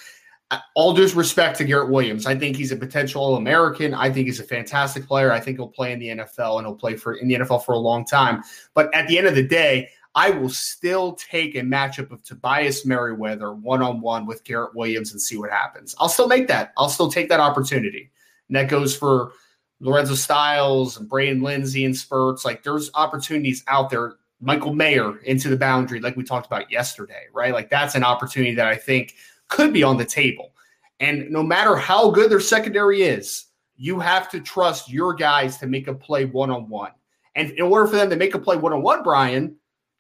[0.52, 3.94] Uh, all due respect to Garrett Williams, I think he's a potential All American.
[3.94, 5.32] I think he's a fantastic player.
[5.32, 7.74] I think he'll play in the NFL and he'll play for in the NFL for
[7.74, 8.44] a long time.
[8.74, 12.86] But at the end of the day, I will still take a matchup of Tobias
[12.86, 15.94] Merriweather one on one with Garrett Williams and see what happens.
[16.00, 16.72] I'll still make that.
[16.78, 18.12] I'll still take that opportunity.
[18.48, 19.34] And that goes for
[19.82, 22.46] Lorenzo Styles and Braden Lenzy and spurts.
[22.46, 24.16] Like there's opportunities out there.
[24.42, 27.54] Michael Mayer into the boundary, like we talked about yesterday, right?
[27.54, 29.16] Like that's an opportunity that I think
[29.48, 30.52] could be on the table.
[31.00, 33.46] And no matter how good their secondary is,
[33.78, 36.92] you have to trust your guys to make a play one on one.
[37.36, 39.56] And in order for them to make a play one on one, Brian,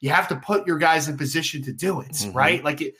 [0.05, 2.37] you have to put your guys in position to do it, mm-hmm.
[2.37, 2.63] right?
[2.63, 2.93] Like it,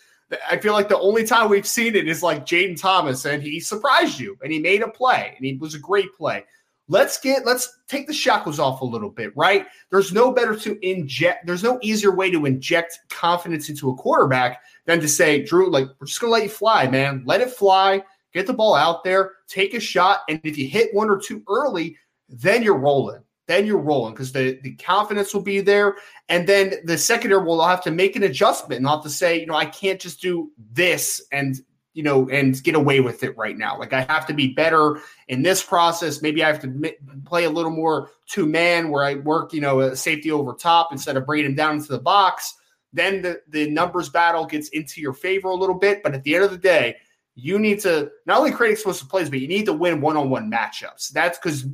[0.50, 3.60] I feel like the only time we've seen it is like Jayden Thomas, and he
[3.60, 6.44] surprised you and he made a play and he was a great play.
[6.88, 9.68] Let's get let's take the shackles off a little bit right?
[9.92, 14.62] There's no better to inject there's no easier way to inject confidence into a quarterback
[14.86, 17.24] than to say drew like we're just gonna let you fly man.
[17.26, 18.04] Let it fly.
[18.34, 19.34] Get the ball out there.
[19.48, 21.98] Take a shot and if you hit one or two early
[22.30, 25.98] then you're rolling then you're rolling because the, the confidence will be there.
[26.30, 29.46] And then the secondary will have to make an adjustment and have to say, you
[29.46, 31.56] know, I can't just do this and
[31.96, 33.80] you know, and get away with it right now.
[33.80, 36.22] Like I have to be better in this process.
[36.22, 39.80] Maybe I have to play a little more two man where I work, you know,
[39.80, 42.54] a safety over top instead of bringing him down into the box.
[42.92, 46.04] Then the, the numbers battle gets into your favor a little bit.
[46.04, 46.98] But at the end of the day,
[47.34, 50.30] you need to not only create explosive plays, but you need to win one on
[50.30, 51.12] one matchups.
[51.12, 51.66] That's because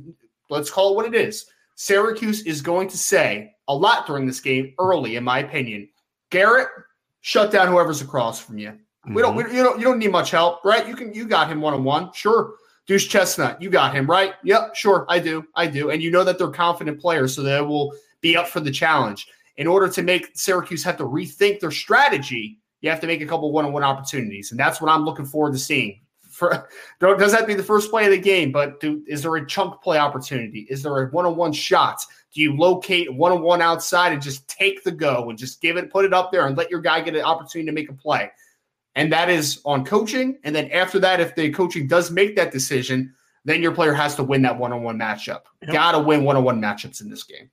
[0.50, 1.46] let's call it what it is.
[1.74, 5.88] Syracuse is going to say a lot during this game early, in my opinion.
[6.30, 6.68] Garrett,
[7.20, 8.68] shut down whoever's across from you.
[8.68, 9.14] Mm-hmm.
[9.14, 10.86] We don't, we, you don't, you don't need much help, right?
[10.86, 12.54] You can, you got him one on one, sure.
[12.86, 14.34] Duce Chestnut, you got him, right?
[14.42, 17.60] Yep, sure, I do, I do, and you know that they're confident players, so they
[17.60, 19.28] will be up for the challenge.
[19.56, 23.26] In order to make Syracuse have to rethink their strategy, you have to make a
[23.26, 26.00] couple one-on-one opportunities, and that's what I'm looking forward to seeing.
[26.98, 28.52] For does that be the first play of the game?
[28.52, 30.66] But do, is there a chunk play opportunity?
[30.70, 32.00] Is there a one-on-one shot?
[32.32, 36.04] Do you locate one-on-one outside and just take the go and just give it, put
[36.04, 38.30] it up there, and let your guy get an opportunity to make a play?
[38.94, 40.38] and that is on coaching.
[40.44, 44.14] And then after that, if the coaching does make that decision, then your player has
[44.16, 45.42] to win that one-on-one matchup.
[45.62, 45.72] Yep.
[45.72, 47.50] Got to win one-on-one matchups in this game.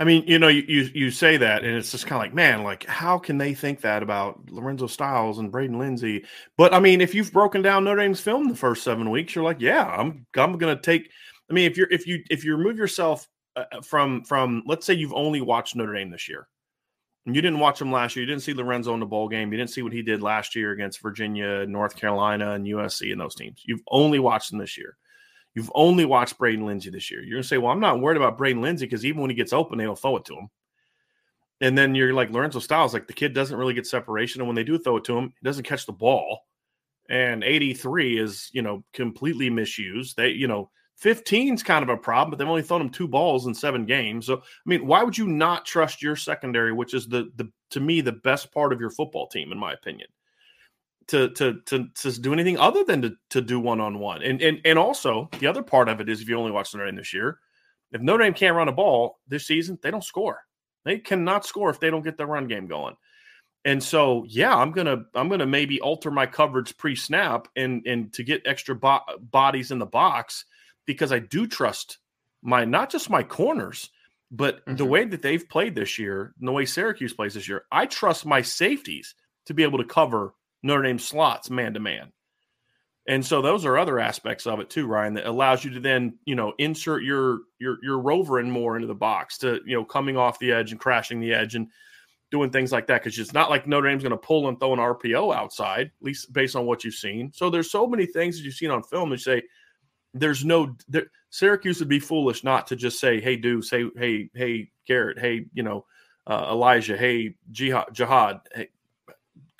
[0.00, 2.34] I mean, you know, you, you, you say that, and it's just kind of like,
[2.34, 6.24] man, like how can they think that about Lorenzo Styles and Braden Lenzy?
[6.56, 9.44] But I mean, if you've broken down Notre Dame's film the first seven weeks, you're
[9.44, 11.10] like, yeah, I'm I'm gonna take.
[11.48, 14.94] I mean, if you're if you if you remove yourself uh, from from let's say
[14.94, 16.48] you've only watched Notre Dame this year,
[17.26, 18.24] you didn't watch him last year.
[18.24, 19.50] You didn't see Lorenzo in the bowl game.
[19.52, 23.20] You didn't see what he did last year against Virginia, North Carolina, and USC and
[23.20, 23.62] those teams.
[23.64, 24.96] You've only watched them this year.
[25.54, 27.22] You've only watched Braden Lenzy this year.
[27.22, 29.52] You're gonna say, "Well, I'm not worried about Braden Lenzy because even when he gets
[29.52, 30.48] open, they don't throw it to him."
[31.60, 34.56] And then you're like Lorenzo Styles, like the kid doesn't really get separation, and when
[34.56, 36.40] they do throw it to him, he doesn't catch the ball.
[37.08, 40.16] And 83 is, you know, completely misused.
[40.16, 43.08] They, you know, 15 is kind of a problem, but they've only thrown him two
[43.08, 44.26] balls in seven games.
[44.26, 47.80] So, I mean, why would you not trust your secondary, which is the the to
[47.80, 50.08] me the best part of your football team, in my opinion,
[51.08, 54.22] to to to to do anything other than to to do one on one?
[54.22, 56.86] And and and also the other part of it is if you only watch Notre
[56.86, 57.38] Dame this year,
[57.92, 60.40] if Notre Dame can't run a ball this season, they don't score.
[60.84, 62.96] They cannot score if they don't get the run game going.
[63.64, 68.12] And so, yeah, I'm gonna I'm gonna maybe alter my coverage pre snap and and
[68.12, 70.44] to get extra bo- bodies in the box
[70.86, 71.98] because I do trust
[72.42, 73.88] my not just my corners,
[74.30, 74.76] but mm-hmm.
[74.76, 77.86] the way that they've played this year, and the way Syracuse plays this year, I
[77.86, 79.14] trust my safeties
[79.46, 80.34] to be able to cover
[80.64, 82.10] Notre Dame slots man to man.
[83.06, 86.18] And so those are other aspects of it too, Ryan, that allows you to then,
[86.24, 89.84] you know, insert your your your rover in more into the box to, you know,
[89.84, 91.68] coming off the edge and crashing the edge and
[92.30, 93.04] doing things like that.
[93.04, 96.32] Cause it's not like Notre Dame's to pull and throw an RPO outside, at least
[96.32, 97.30] based on what you've seen.
[97.34, 99.42] So there's so many things that you've seen on film and say,
[100.14, 104.30] there's no there, Syracuse would be foolish not to just say, "Hey, Duce, hey, hey,
[104.34, 105.84] hey, Garrett, hey, you know,
[106.26, 108.68] uh, Elijah, hey, Jihad, Jihad, hey,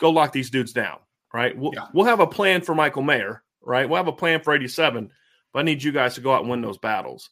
[0.04, 0.98] go lock these dudes down."
[1.32, 1.56] Right?
[1.56, 1.88] We'll yeah.
[1.92, 3.42] we'll have a plan for Michael Mayer.
[3.62, 3.88] Right?
[3.88, 5.10] We'll have a plan for eighty seven,
[5.52, 7.30] but I need you guys to go out and win those battles.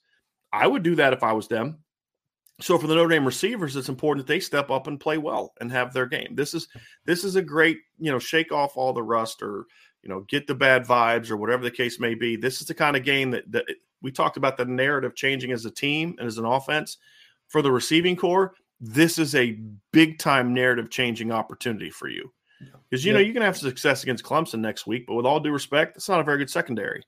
[0.52, 1.78] I would do that if I was them.
[2.60, 5.52] So for the Notre Dame receivers, it's important that they step up and play well
[5.60, 6.34] and have their game.
[6.34, 6.68] This is
[7.04, 9.66] this is a great, you know, shake off all the rust or
[10.02, 12.36] you know, get the bad vibes or whatever the case may be.
[12.36, 13.64] This is the kind of game that, that
[14.02, 16.98] we talked about the narrative changing as a team and as an offense
[17.48, 18.54] for the receiving core.
[18.80, 19.60] This is a
[19.92, 22.32] big time narrative changing opportunity for you
[22.88, 25.52] because you know you can have success against Clemson next week, but with all due
[25.52, 27.02] respect, it's not a very good secondary.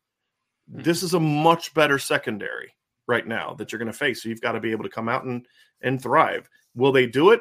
[0.70, 0.82] Mm-hmm.
[0.82, 2.72] This is a much better secondary
[3.06, 4.22] right now that you're going to face.
[4.22, 5.46] So you've got to be able to come out and
[5.82, 6.48] and thrive.
[6.74, 7.40] Will they do it?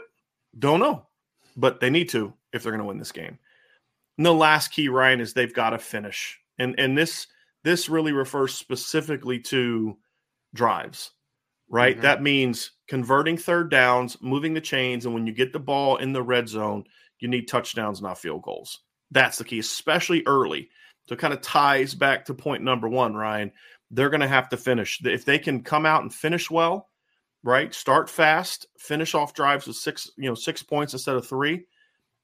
[0.57, 1.07] Don't know,
[1.55, 3.39] but they need to if they're going to win this game.
[4.17, 6.39] And the last key, Ryan, is they've got to finish.
[6.59, 7.27] And and this
[7.63, 9.97] this really refers specifically to
[10.53, 11.11] drives,
[11.69, 11.95] right?
[11.95, 12.03] Mm-hmm.
[12.03, 16.13] That means converting third downs, moving the chains, and when you get the ball in
[16.13, 16.83] the red zone,
[17.23, 18.81] you need touchdowns, not field goals.
[19.09, 20.69] That's the key, especially early.
[21.07, 23.51] So kind of ties back to point number one, Ryan.
[23.89, 24.99] They're going to have to finish.
[25.03, 26.89] If they can come out and finish well,
[27.43, 27.73] right?
[27.73, 31.65] Start fast, finish off drives with six, you know, six points instead of three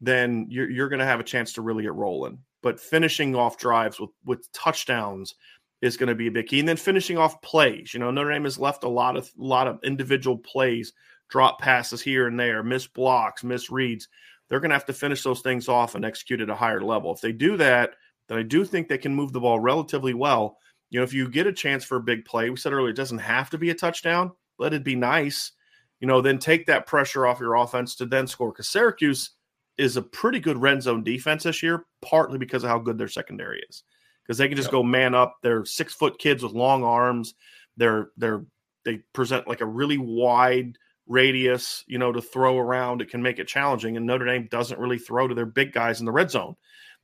[0.01, 2.39] then you're, you're going to have a chance to really get rolling.
[2.61, 5.35] But finishing off drives with, with touchdowns
[5.81, 6.59] is going to be a big key.
[6.59, 7.93] And then finishing off plays.
[7.93, 10.93] You know, Notre Dame has left a lot of a lot of individual plays,
[11.29, 14.07] drop passes here and there, missed blocks, missed reads.
[14.49, 17.13] They're going to have to finish those things off and execute at a higher level.
[17.13, 17.91] If they do that,
[18.27, 20.57] then I do think they can move the ball relatively well.
[20.89, 22.95] You know, if you get a chance for a big play, we said earlier, it
[22.95, 24.31] doesn't have to be a touchdown.
[24.57, 25.51] Let it be nice.
[25.99, 28.51] You know, then take that pressure off your offense to then score.
[28.51, 29.31] Because Syracuse
[29.77, 33.07] is a pretty good red zone defense this year, partly because of how good their
[33.07, 33.83] secondary is.
[34.23, 34.73] Because they can just yep.
[34.73, 35.37] go man up.
[35.43, 37.35] They're six foot kids with long arms.
[37.77, 38.45] They're they're
[38.85, 40.77] they present like a really wide
[41.09, 43.01] radius, you know, to throw around.
[43.01, 43.97] It can make it challenging.
[43.97, 46.55] And Notre Dame doesn't really throw to their big guys in the red zone.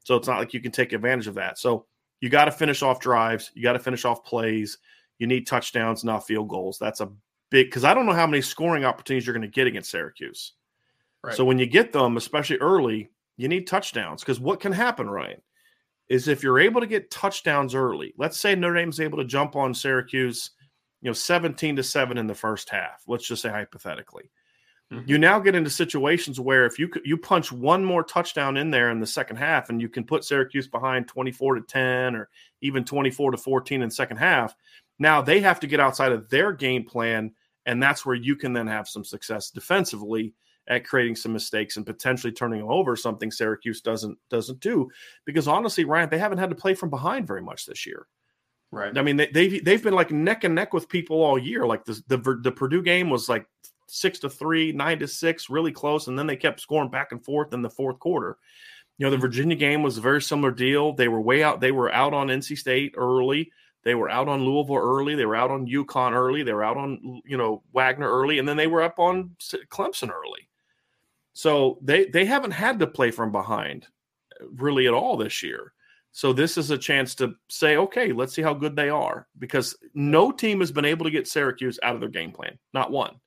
[0.03, 1.57] So it's not like you can take advantage of that.
[1.57, 1.87] So
[2.21, 3.51] you got to finish off drives.
[3.55, 4.77] You got to finish off plays.
[5.17, 6.77] You need touchdowns, not field goals.
[6.79, 7.11] That's a
[7.49, 10.53] big because I don't know how many scoring opportunities you're going to get against Syracuse.
[11.23, 11.35] Right.
[11.35, 15.41] So when you get them, especially early, you need touchdowns because what can happen, Ryan,
[16.09, 18.13] is if you're able to get touchdowns early.
[18.17, 20.51] Let's say Notre Dame's able to jump on Syracuse,
[21.05, 23.03] you know, 17 to 7 in the first half.
[23.07, 24.31] Let's just say hypothetically.
[24.91, 25.07] Mm-hmm.
[25.07, 28.89] You now get into situations where if you you punch one more touchdown in there
[28.89, 32.29] in the second half and you can put Syracuse behind 24 to 10 or
[32.61, 34.55] even 24 to 14 in the second half,
[34.97, 37.31] now they have to get outside of their game plan
[37.67, 40.33] and that's where you can then have some success defensively
[40.67, 44.89] at creating some mistakes and potentially turning them over something Syracuse doesn't doesn't do
[45.23, 48.07] because honestly Ryan they haven't had to play from behind very much this year.
[48.71, 48.97] Right.
[48.97, 51.65] I mean they, they've they've been like neck and neck with people all year.
[51.65, 53.47] Like the the, the Purdue game was like
[53.87, 57.23] six to three, nine to six, really close, and then they kept scoring back and
[57.23, 58.37] forth in the fourth quarter.
[58.97, 59.21] You know the hmm.
[59.21, 60.93] Virginia game was a very similar deal.
[60.93, 61.61] They were way out.
[61.61, 63.51] They were out on NC State early.
[63.83, 65.15] They were out on Louisville early.
[65.15, 66.41] They were out on UConn early.
[66.41, 69.35] They were out on you know Wagner early, and then they were up on
[69.69, 70.49] Clemson early.
[71.33, 73.87] So they they haven't had to play from behind
[74.55, 75.73] really at all this year.
[76.15, 79.75] So this is a chance to say, okay, let's see how good they are because
[79.93, 83.19] no team has been able to get Syracuse out of their game plan, not one.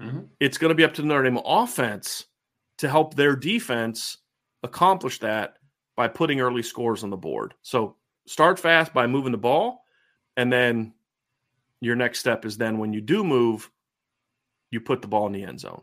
[0.00, 0.20] Mm-hmm.
[0.38, 2.26] It's going to be up to the Notre Dame offense
[2.78, 4.18] to help their defense
[4.62, 5.56] accomplish that
[5.96, 7.52] by putting early scores on the board.
[7.62, 7.96] So
[8.28, 9.82] start fast by moving the ball,
[10.36, 10.94] and then
[11.80, 13.68] your next step is then when you do move,
[14.70, 15.82] you put the ball in the end zone.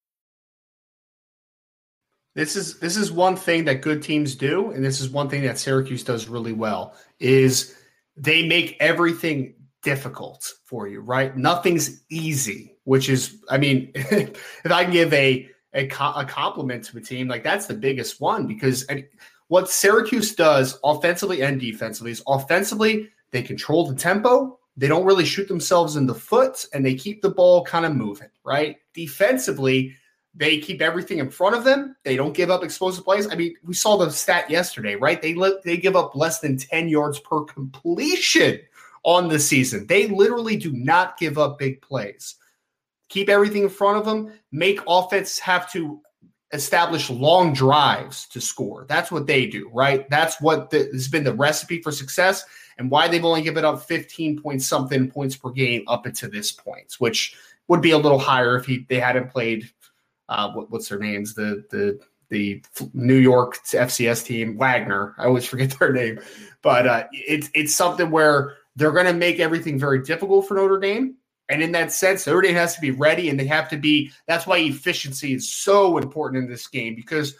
[2.33, 5.43] This is this is one thing that good teams do, and this is one thing
[5.43, 7.75] that Syracuse does really well is
[8.15, 11.35] they make everything difficult for you, right?
[11.35, 16.97] Nothing's easy, which is, I mean, if I can give a a, a compliment to
[16.97, 19.07] a team, like that's the biggest one because I
[19.47, 25.25] what Syracuse does offensively and defensively is offensively they control the tempo, they don't really
[25.25, 28.77] shoot themselves in the foot, and they keep the ball kind of moving, right?
[28.93, 29.95] Defensively
[30.33, 31.95] they keep everything in front of them.
[32.03, 33.29] They don't give up explosive plays.
[33.29, 35.21] I mean, we saw the stat yesterday, right?
[35.21, 38.59] They let, they give up less than 10 yards per completion
[39.03, 39.87] on the season.
[39.87, 42.35] They literally do not give up big plays.
[43.09, 46.01] Keep everything in front of them, make offense have to
[46.53, 48.85] establish long drives to score.
[48.87, 50.09] That's what they do, right?
[50.09, 52.45] That's what the, has been the recipe for success
[52.77, 56.51] and why they've only given up 15 point something points per game up until this
[56.51, 57.35] point, which
[57.67, 59.69] would be a little higher if he, they hadn't played
[60.31, 61.35] uh, what, what's their names?
[61.35, 62.63] The the the
[62.93, 65.13] New York FCS team, Wagner.
[65.17, 66.19] I always forget their name,
[66.61, 70.79] but uh, it's it's something where they're going to make everything very difficult for Notre
[70.79, 71.15] Dame.
[71.49, 74.11] And in that sense, Notre Dame has to be ready, and they have to be.
[74.25, 77.35] That's why efficiency is so important in this game because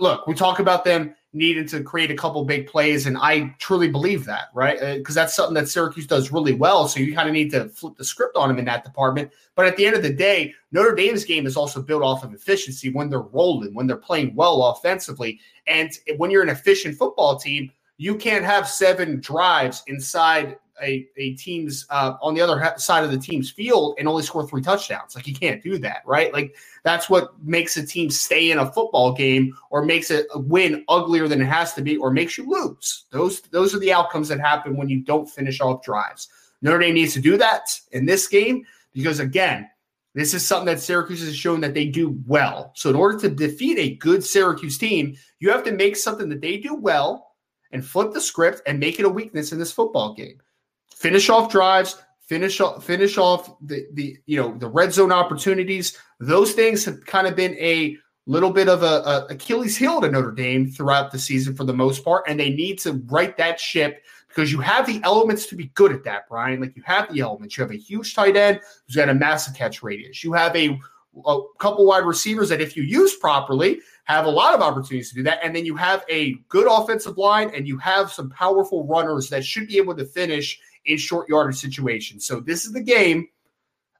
[0.00, 3.88] look, we talk about them needing to create a couple big plays, and I truly
[3.88, 4.78] believe that, right?
[4.98, 6.86] Because uh, that's something that Syracuse does really well.
[6.88, 9.32] So you kind of need to flip the script on them in that department.
[9.54, 12.34] But at the end of the day, Notre Dame's game is also built off of
[12.34, 17.38] efficiency when they're rolling, when they're playing well offensively, and when you're an efficient football
[17.38, 17.70] team.
[18.02, 23.12] You can't have seven drives inside a, a team's uh, on the other side of
[23.12, 25.14] the team's field and only score three touchdowns.
[25.14, 26.32] Like you can't do that, right?
[26.32, 30.84] Like that's what makes a team stay in a football game or makes a win
[30.88, 33.04] uglier than it has to be or makes you lose.
[33.10, 36.26] Those those are the outcomes that happen when you don't finish off drives.
[36.60, 39.70] Notre Dame needs to do that in this game because again,
[40.12, 42.72] this is something that Syracuse has shown that they do well.
[42.74, 46.40] So in order to defeat a good Syracuse team, you have to make something that
[46.40, 47.28] they do well
[47.72, 50.40] and flip the script and make it a weakness in this football game
[51.02, 55.98] finish off drives, finish off finish off the the you know the red zone opportunities.
[56.20, 57.96] Those things have kind of been a
[58.26, 61.74] little bit of a, a, Achilles heel to Notre Dame throughout the season for the
[61.74, 65.56] most part, and they need to right that ship because you have the elements to
[65.56, 66.60] be good at that, Brian.
[66.60, 67.56] Like you have the elements.
[67.56, 70.22] You have a huge tight end who's got a massive catch radius.
[70.22, 70.78] You have a,
[71.26, 75.14] a couple wide receivers that, if you use properly, have a lot of opportunities to
[75.14, 75.38] do that.
[75.42, 79.44] And then you have a good offensive line, and you have some powerful runners that
[79.44, 82.26] should be able to finish in short yardage situations.
[82.26, 83.28] So this is the game.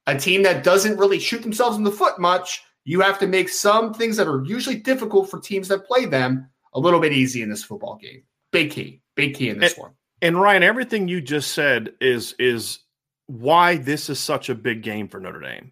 [0.08, 3.48] A team that doesn't really shoot themselves in the foot much, you have to make
[3.48, 7.42] some things that are usually difficult for teams that play them a little bit easy
[7.42, 8.24] in this football game.
[8.50, 9.92] Big key, big key in this and, one.
[10.20, 12.80] And Ryan, everything you just said is is
[13.26, 15.70] why this is such a big game for Notre Dame.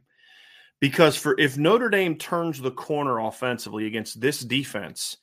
[0.80, 5.18] Because for if Notre Dame turns the corner offensively against this defense,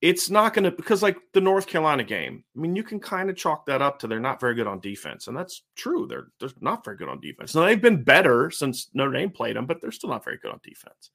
[0.00, 2.44] it's not going to because like the North Carolina game.
[2.56, 4.78] I mean, you can kind of chalk that up to they're not very good on
[4.78, 6.06] defense, and that's true.
[6.06, 7.54] They're they're not very good on defense.
[7.54, 10.52] Now they've been better since Notre Dame played them, but they're still not very good
[10.52, 11.10] on defense.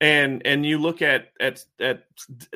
[0.00, 2.04] And and you look at at at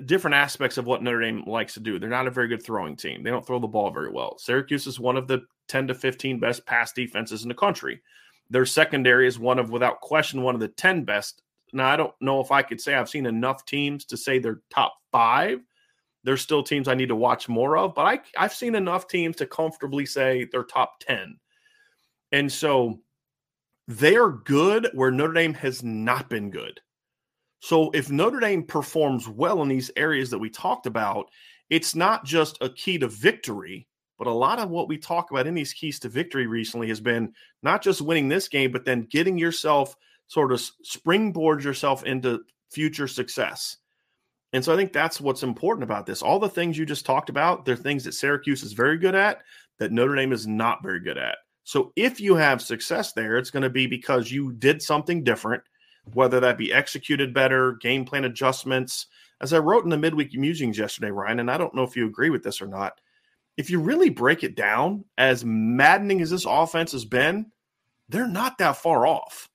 [0.04, 1.98] different aspects of what Notre Dame likes to do.
[1.98, 3.22] They're not a very good throwing team.
[3.22, 4.36] They don't throw the ball very well.
[4.38, 8.02] Syracuse is one of the ten to fifteen best pass defenses in the country.
[8.50, 11.42] Their secondary is one of, without question, one of the ten best
[11.72, 14.62] now, I don't know if I could say I've seen enough teams to say they're
[14.70, 15.60] top five.
[16.24, 19.36] There's still teams I need to watch more of, but I, I've seen enough teams
[19.36, 21.38] to comfortably say they're top 10.
[22.32, 23.00] And so
[23.86, 26.80] they are good where Notre Dame has not been good.
[27.60, 31.26] So if Notre Dame performs well in these areas that we talked about,
[31.70, 33.87] it's not just a key to victory,
[34.18, 37.00] but a lot of what we talk about in these keys to victory recently has
[37.00, 39.96] been not just winning this game, but then getting yourself–
[40.28, 43.78] sort of springboard yourself into future success.
[44.52, 46.22] And so I think that's what's important about this.
[46.22, 49.42] All the things you just talked about, they're things that Syracuse is very good at
[49.78, 51.36] that Notre Dame is not very good at.
[51.64, 55.62] So if you have success there, it's going to be because you did something different,
[56.14, 59.06] whether that be executed better, game plan adjustments.
[59.40, 62.06] As I wrote in the midweek musings yesterday, Ryan, and I don't know if you
[62.06, 63.00] agree with this or not.
[63.58, 67.52] If you really break it down, as maddening as this offense has been,
[68.08, 69.50] they're not that far off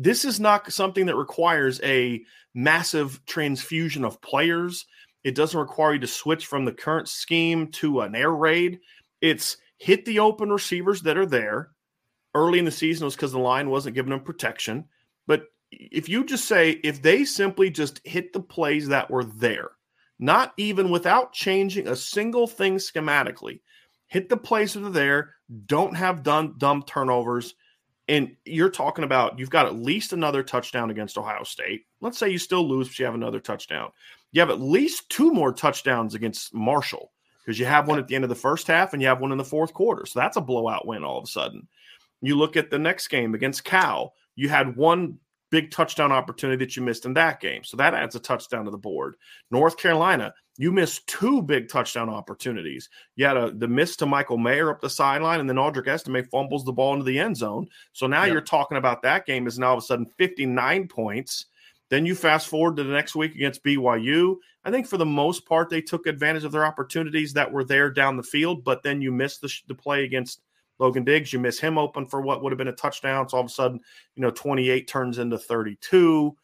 [0.00, 2.24] this is not something that requires a
[2.54, 4.86] massive transfusion of players.
[5.24, 8.80] It doesn't require you to switch from the current scheme to an air raid.
[9.20, 11.72] It's hit the open receivers that are there.
[12.34, 14.86] Early in the season was because the line wasn't giving them protection.
[15.26, 19.72] But if you just say, if they simply just hit the plays that were there,
[20.20, 23.60] not even without changing a single thing schematically,
[24.06, 25.34] hit the plays that are there,
[25.66, 27.54] don't have dumb, dumb turnovers,
[28.06, 31.86] and you're talking about you've got at least another touchdown against Ohio State.
[32.00, 33.90] Let's say you still lose, but you have another touchdown.
[34.32, 37.12] You have at least two more touchdowns against Marshall
[37.42, 39.32] because you have one at the end of the first half and you have one
[39.32, 40.04] in the fourth quarter.
[40.06, 41.66] So that's a blowout win all of a sudden.
[42.20, 45.18] You look at the next game against Cal, you had one
[45.50, 47.64] big touchdown opportunity that you missed in that game.
[47.64, 49.16] So that adds a touchdown to the board.
[49.50, 52.88] North Carolina, you missed two big touchdown opportunities.
[53.16, 56.24] You had a, the miss to Michael Mayer up the sideline, and then Audric Estime
[56.30, 57.68] fumbles the ball into the end zone.
[57.92, 58.32] So now yep.
[58.32, 61.46] you're talking about that game is now all of a sudden 59 points.
[61.88, 64.36] Then you fast forward to the next week against BYU.
[64.64, 67.90] I think for the most part, they took advantage of their opportunities that were there
[67.90, 70.40] down the field, but then you missed the, the play against
[70.80, 71.32] Logan Diggs.
[71.32, 73.28] You miss him open for what would have been a touchdown.
[73.28, 73.80] So all of a sudden,
[74.16, 76.34] you know, 28 turns into 32.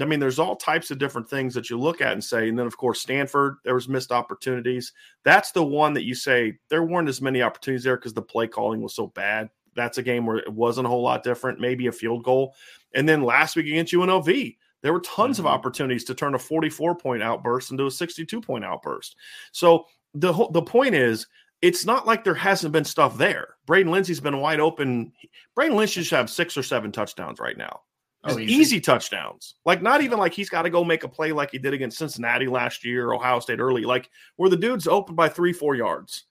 [0.00, 2.48] I mean, there's all types of different things that you look at and say.
[2.48, 4.92] And then, of course, Stanford, there was missed opportunities.
[5.24, 8.46] That's the one that you say there weren't as many opportunities there because the play
[8.46, 9.50] calling was so bad.
[9.74, 12.54] That's a game where it wasn't a whole lot different, maybe a field goal.
[12.94, 15.46] And then last week against UNLV, there were tons mm-hmm.
[15.46, 19.16] of opportunities to turn a 44 point outburst into a 62 point outburst.
[19.52, 21.26] So the the point is,
[21.62, 23.56] it's not like there hasn't been stuff there.
[23.66, 25.12] Braden Lenzy's been wide open.
[25.54, 27.80] Braden Lenzy should have six or seven touchdowns right now.
[28.24, 28.52] Oh, easy.
[28.52, 28.80] easy.
[28.80, 29.54] touchdowns.
[29.64, 31.98] Like not even like he's got to go make a play like he did against
[31.98, 36.24] Cincinnati last year, Ohio State early, like where the dude's open by three, four yards.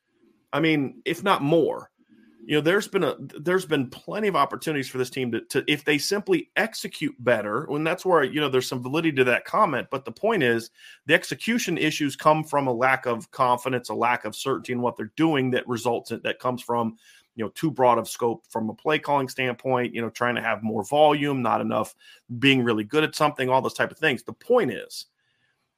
[0.53, 1.89] I mean, if not more
[2.49, 5.63] you know there's been a there's been plenty of opportunities for this team to, to
[5.67, 9.45] if they simply execute better and that's where you know there's some validity to that
[9.45, 10.71] comment but the point is
[11.05, 14.97] the execution issues come from a lack of confidence a lack of certainty in what
[14.97, 16.97] they're doing that results in that comes from
[17.35, 20.41] you know too broad of scope from a play calling standpoint you know trying to
[20.41, 21.93] have more volume not enough
[22.39, 25.05] being really good at something all those type of things the point is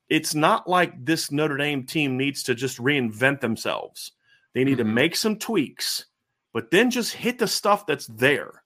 [0.08, 4.14] it's not like this notre dame team needs to just reinvent themselves
[4.54, 4.88] they need mm-hmm.
[4.88, 6.06] to make some tweaks
[6.54, 8.64] but then just hit the stuff that's there.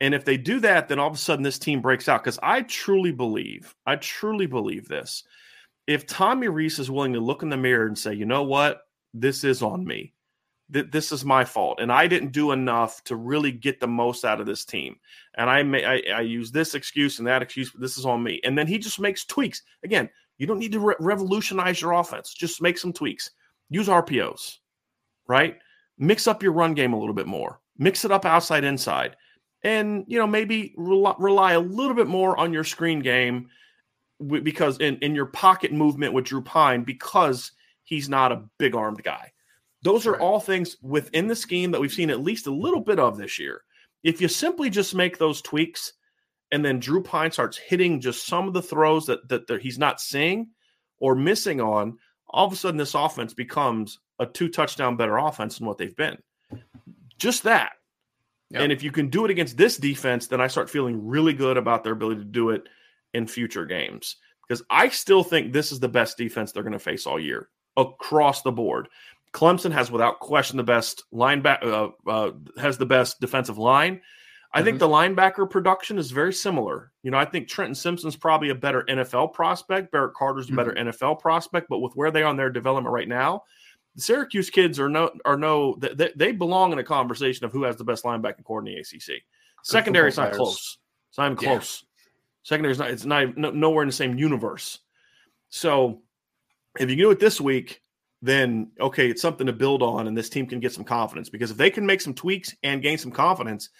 [0.00, 2.22] And if they do that, then all of a sudden this team breaks out.
[2.22, 5.24] Because I truly believe, I truly believe this.
[5.86, 8.82] If Tommy Rees is willing to look in the mirror and say, you know what,
[9.14, 10.12] this is on me,
[10.72, 14.24] Th- this is my fault, and I didn't do enough to really get the most
[14.24, 14.96] out of this team,
[15.36, 18.20] and I may I, I use this excuse and that excuse, but this is on
[18.20, 18.40] me.
[18.42, 19.62] And then he just makes tweaks.
[19.84, 23.30] Again, you don't need to re- revolutionize your offense; just make some tweaks.
[23.70, 24.58] Use RPOs,
[25.28, 25.56] right?
[25.98, 29.16] Mix up your run game a little bit more, mix it up outside inside,
[29.62, 33.48] and you know maybe rely a little bit more on your screen game
[34.42, 37.52] because in, in your pocket movement with Drew Pyne because
[37.84, 39.32] he's not a big armed guy.
[39.82, 42.98] Those are all things within the scheme that we've seen at least a little bit
[42.98, 43.62] of this year.
[44.02, 45.92] If you simply just make those tweaks
[46.50, 49.78] and then Drew Pyne starts hitting just some of the throws that, that, that he's
[49.78, 50.48] not seeing
[50.98, 55.58] or missing on, all of a sudden this offense becomes a two touchdown better offense
[55.58, 56.18] than what they've been.
[57.18, 57.72] Just that.
[58.50, 58.62] Yep.
[58.62, 61.56] And if you can do it against this defense, then I start feeling really good
[61.56, 62.68] about their ability to do it
[63.12, 64.16] in future games.
[64.46, 67.48] Because I still think this is the best defense they're going to face all year
[67.76, 68.88] across the board.
[69.32, 74.00] Clemson has, without question, the best linebacker, uh, uh, has the best defensive line.
[74.52, 74.64] I mm-hmm.
[74.64, 76.92] think the linebacker production is very similar.
[77.02, 79.90] You know, I think Trenton Simpson's probably a better NFL prospect.
[79.90, 80.88] Barrett Carter's a better mm-hmm.
[80.88, 83.42] NFL prospect, but with where they are in their development right now,
[83.96, 87.64] the Syracuse kids are no are no they, they belong in a conversation of who
[87.64, 89.22] has the best linebacking core in the ACC.
[89.64, 90.78] Secondary is not close.
[91.08, 91.82] It's not even close.
[91.82, 91.86] Yeah.
[92.42, 92.90] Secondary is not.
[92.90, 94.80] It's not no, nowhere in the same universe.
[95.48, 96.02] So
[96.78, 97.80] if you do it this week,
[98.20, 101.50] then okay, it's something to build on, and this team can get some confidence because
[101.50, 103.70] if they can make some tweaks and gain some confidence,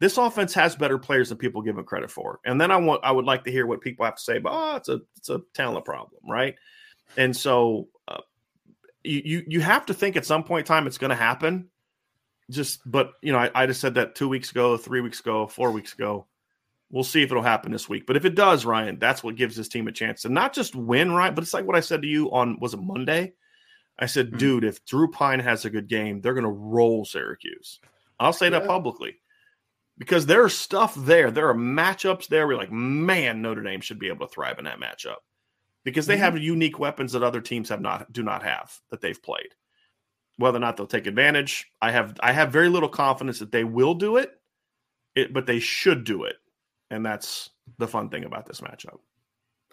[0.00, 2.40] this offense has better players than people give them credit for.
[2.44, 4.52] And then I want I would like to hear what people have to say But
[4.52, 6.56] oh, ah, it's a it's a talent problem, right?
[7.16, 7.88] And so
[9.04, 11.68] you you have to think at some point in time it's going to happen.
[12.50, 15.46] Just, but you know, I, I just said that two weeks ago, three weeks ago,
[15.46, 16.26] four weeks ago.
[16.92, 18.04] We'll see if it'll happen this week.
[18.04, 20.74] But if it does, Ryan, that's what gives this team a chance to not just
[20.74, 21.32] win, right?
[21.32, 23.34] But it's like what I said to you on was it Monday?
[23.96, 24.38] I said, mm-hmm.
[24.38, 27.78] dude, if Drew Pyne has a good game, they're going to roll Syracuse.
[28.18, 28.58] I'll say yeah.
[28.58, 29.20] that publicly
[29.98, 31.30] because there's stuff there.
[31.30, 34.64] There are matchups there We're like, man, Notre Dame should be able to thrive in
[34.64, 35.18] that matchup
[35.84, 36.22] because they mm-hmm.
[36.22, 39.54] have unique weapons that other teams have not do not have that they've played.
[40.36, 43.64] Whether or not they'll take advantage, I have I have very little confidence that they
[43.64, 44.40] will do it,
[45.14, 46.36] it but they should do it.
[46.90, 48.98] and that's the fun thing about this matchup.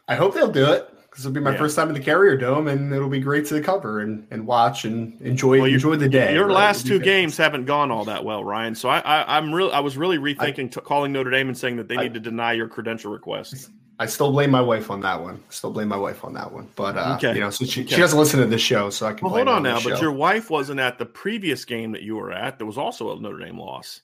[0.07, 1.57] I hope they'll do it because it'll be my Yeah.
[1.57, 4.85] first time in the Carrier Dome, and it'll be great to cover and, and watch
[4.85, 6.33] and enjoy Well, you- enjoy the day.
[6.33, 6.53] Your right?
[6.53, 8.75] last two games haven't gone all that well, Ryan.
[8.75, 9.71] So I, I I'm real.
[9.73, 12.19] I was really rethinking t- calling Notre Dame and saying that they I- need to
[12.19, 13.69] deny your credential request.
[13.99, 15.43] I still blame my wife on that one.
[15.49, 16.67] Still blame my wife on that one.
[16.75, 17.33] But uh, Okay.
[17.33, 17.95] you know, so she, Okay.
[17.95, 19.25] she doesn't listen to this show, so I can.
[19.25, 20.01] Well, hold on now, but show.
[20.01, 22.59] your wife wasn't at the previous game that you were at.
[22.59, 24.01] There was also a Notre Dame loss.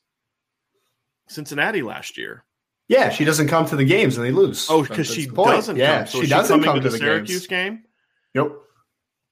[1.27, 2.43] Cincinnati last year.
[2.87, 4.67] yeah, she doesn't come to the games and they lose.
[4.69, 5.77] Oh, because she doesn't.
[5.77, 6.07] Yeah, come.
[6.07, 7.77] So she doesn't come to to the, the Syracuse games.
[7.79, 7.83] game.
[8.35, 8.59] Nope.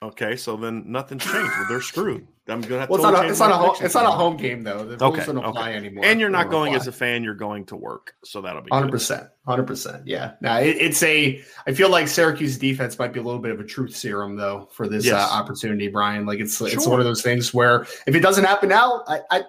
[0.04, 1.52] Okay, so then nothing's changed.
[1.58, 2.28] Well, they're screwed.
[2.52, 4.12] I'm gonna have to Well, it's not a it's not a home, it's not a
[4.12, 4.80] home game though.
[4.86, 5.78] The rules Okay, don't apply okay.
[5.78, 6.06] anymore.
[6.06, 6.82] And you're not going apply.
[6.82, 7.24] as a fan.
[7.24, 8.92] You're going to work, so that'll be 100.
[8.92, 10.06] percent hundred percent.
[10.06, 10.34] Yeah.
[10.42, 11.42] Now it, it's a.
[11.68, 14.70] I feel like Syracuse defense might be a little bit of a truth serum though
[14.72, 15.14] for this Yes.
[15.16, 16.26] uh, opportunity, Brian.
[16.26, 19.44] Like it's it's one of those things where if it doesn't happen now, I, I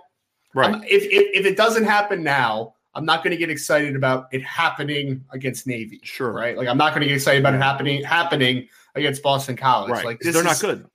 [0.54, 0.72] Right.
[0.72, 4.26] I'm- if, if if it doesn't happen now, I'm not going to get excited about
[4.32, 6.00] it happening against Navy.
[6.04, 6.30] Sure.
[6.30, 6.56] Right.
[6.58, 9.90] Like I'm not going to get excited about it happening happening against Boston College.
[9.92, 10.04] Right.
[10.04, 10.86] Like this they're not good.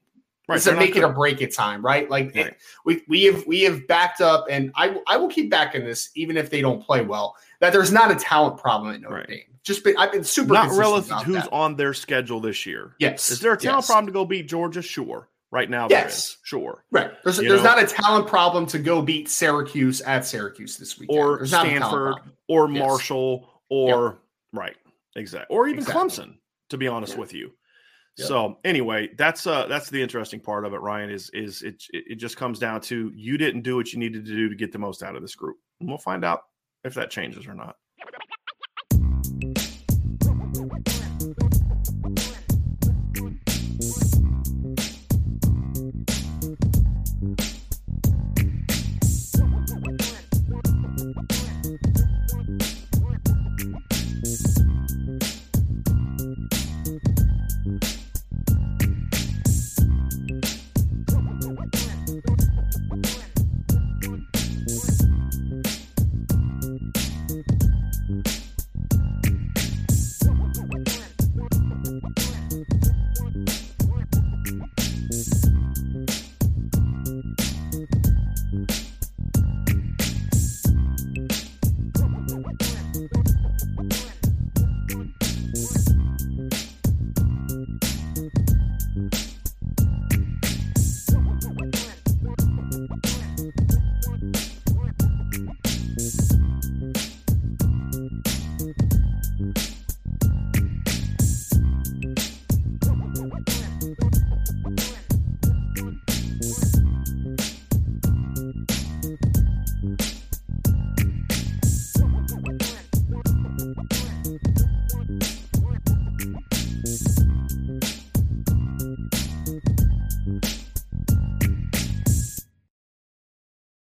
[0.48, 0.56] Right.
[0.56, 2.10] It's a make it or break it time, right?
[2.10, 2.58] Like it- Right.
[2.86, 6.38] we we have we have backed up, and I I will keep backing this even
[6.38, 7.36] if they don't play well.
[7.60, 9.28] That there's not a talent problem at Notre Right.
[9.28, 9.43] Dame.
[9.64, 11.52] Just been I've been super Not relative to who's that.
[11.52, 12.95] on their schedule this year.
[13.00, 13.88] Yes, Is there a talent yes.
[13.88, 14.82] problem to go beat Georgia?
[14.82, 15.28] Sure.
[15.52, 16.18] Right now, there Yes.
[16.18, 16.38] is.
[16.43, 16.84] Sure.
[16.91, 17.12] Right.
[17.24, 17.76] There's You there's know?
[17.76, 21.20] not a talent problem to go beat Syracuse at Syracuse this weekend.
[21.20, 22.80] Or there's not a talent Stanford, or Yes.
[22.80, 24.18] Marshall, or
[24.54, 24.76] right,
[25.16, 26.02] exactly, or even Exactly.
[26.04, 26.34] Clemson.
[26.70, 27.20] To be honest Yeah.
[27.20, 27.54] with you.
[28.26, 30.82] So anyway, that's uh that's the interesting part of it.
[30.82, 34.26] Ryan is is it it just comes down to you didn't do what you needed
[34.26, 36.41] to do to get the most out of this group, and we'll find out
[36.84, 37.76] if that changes or not.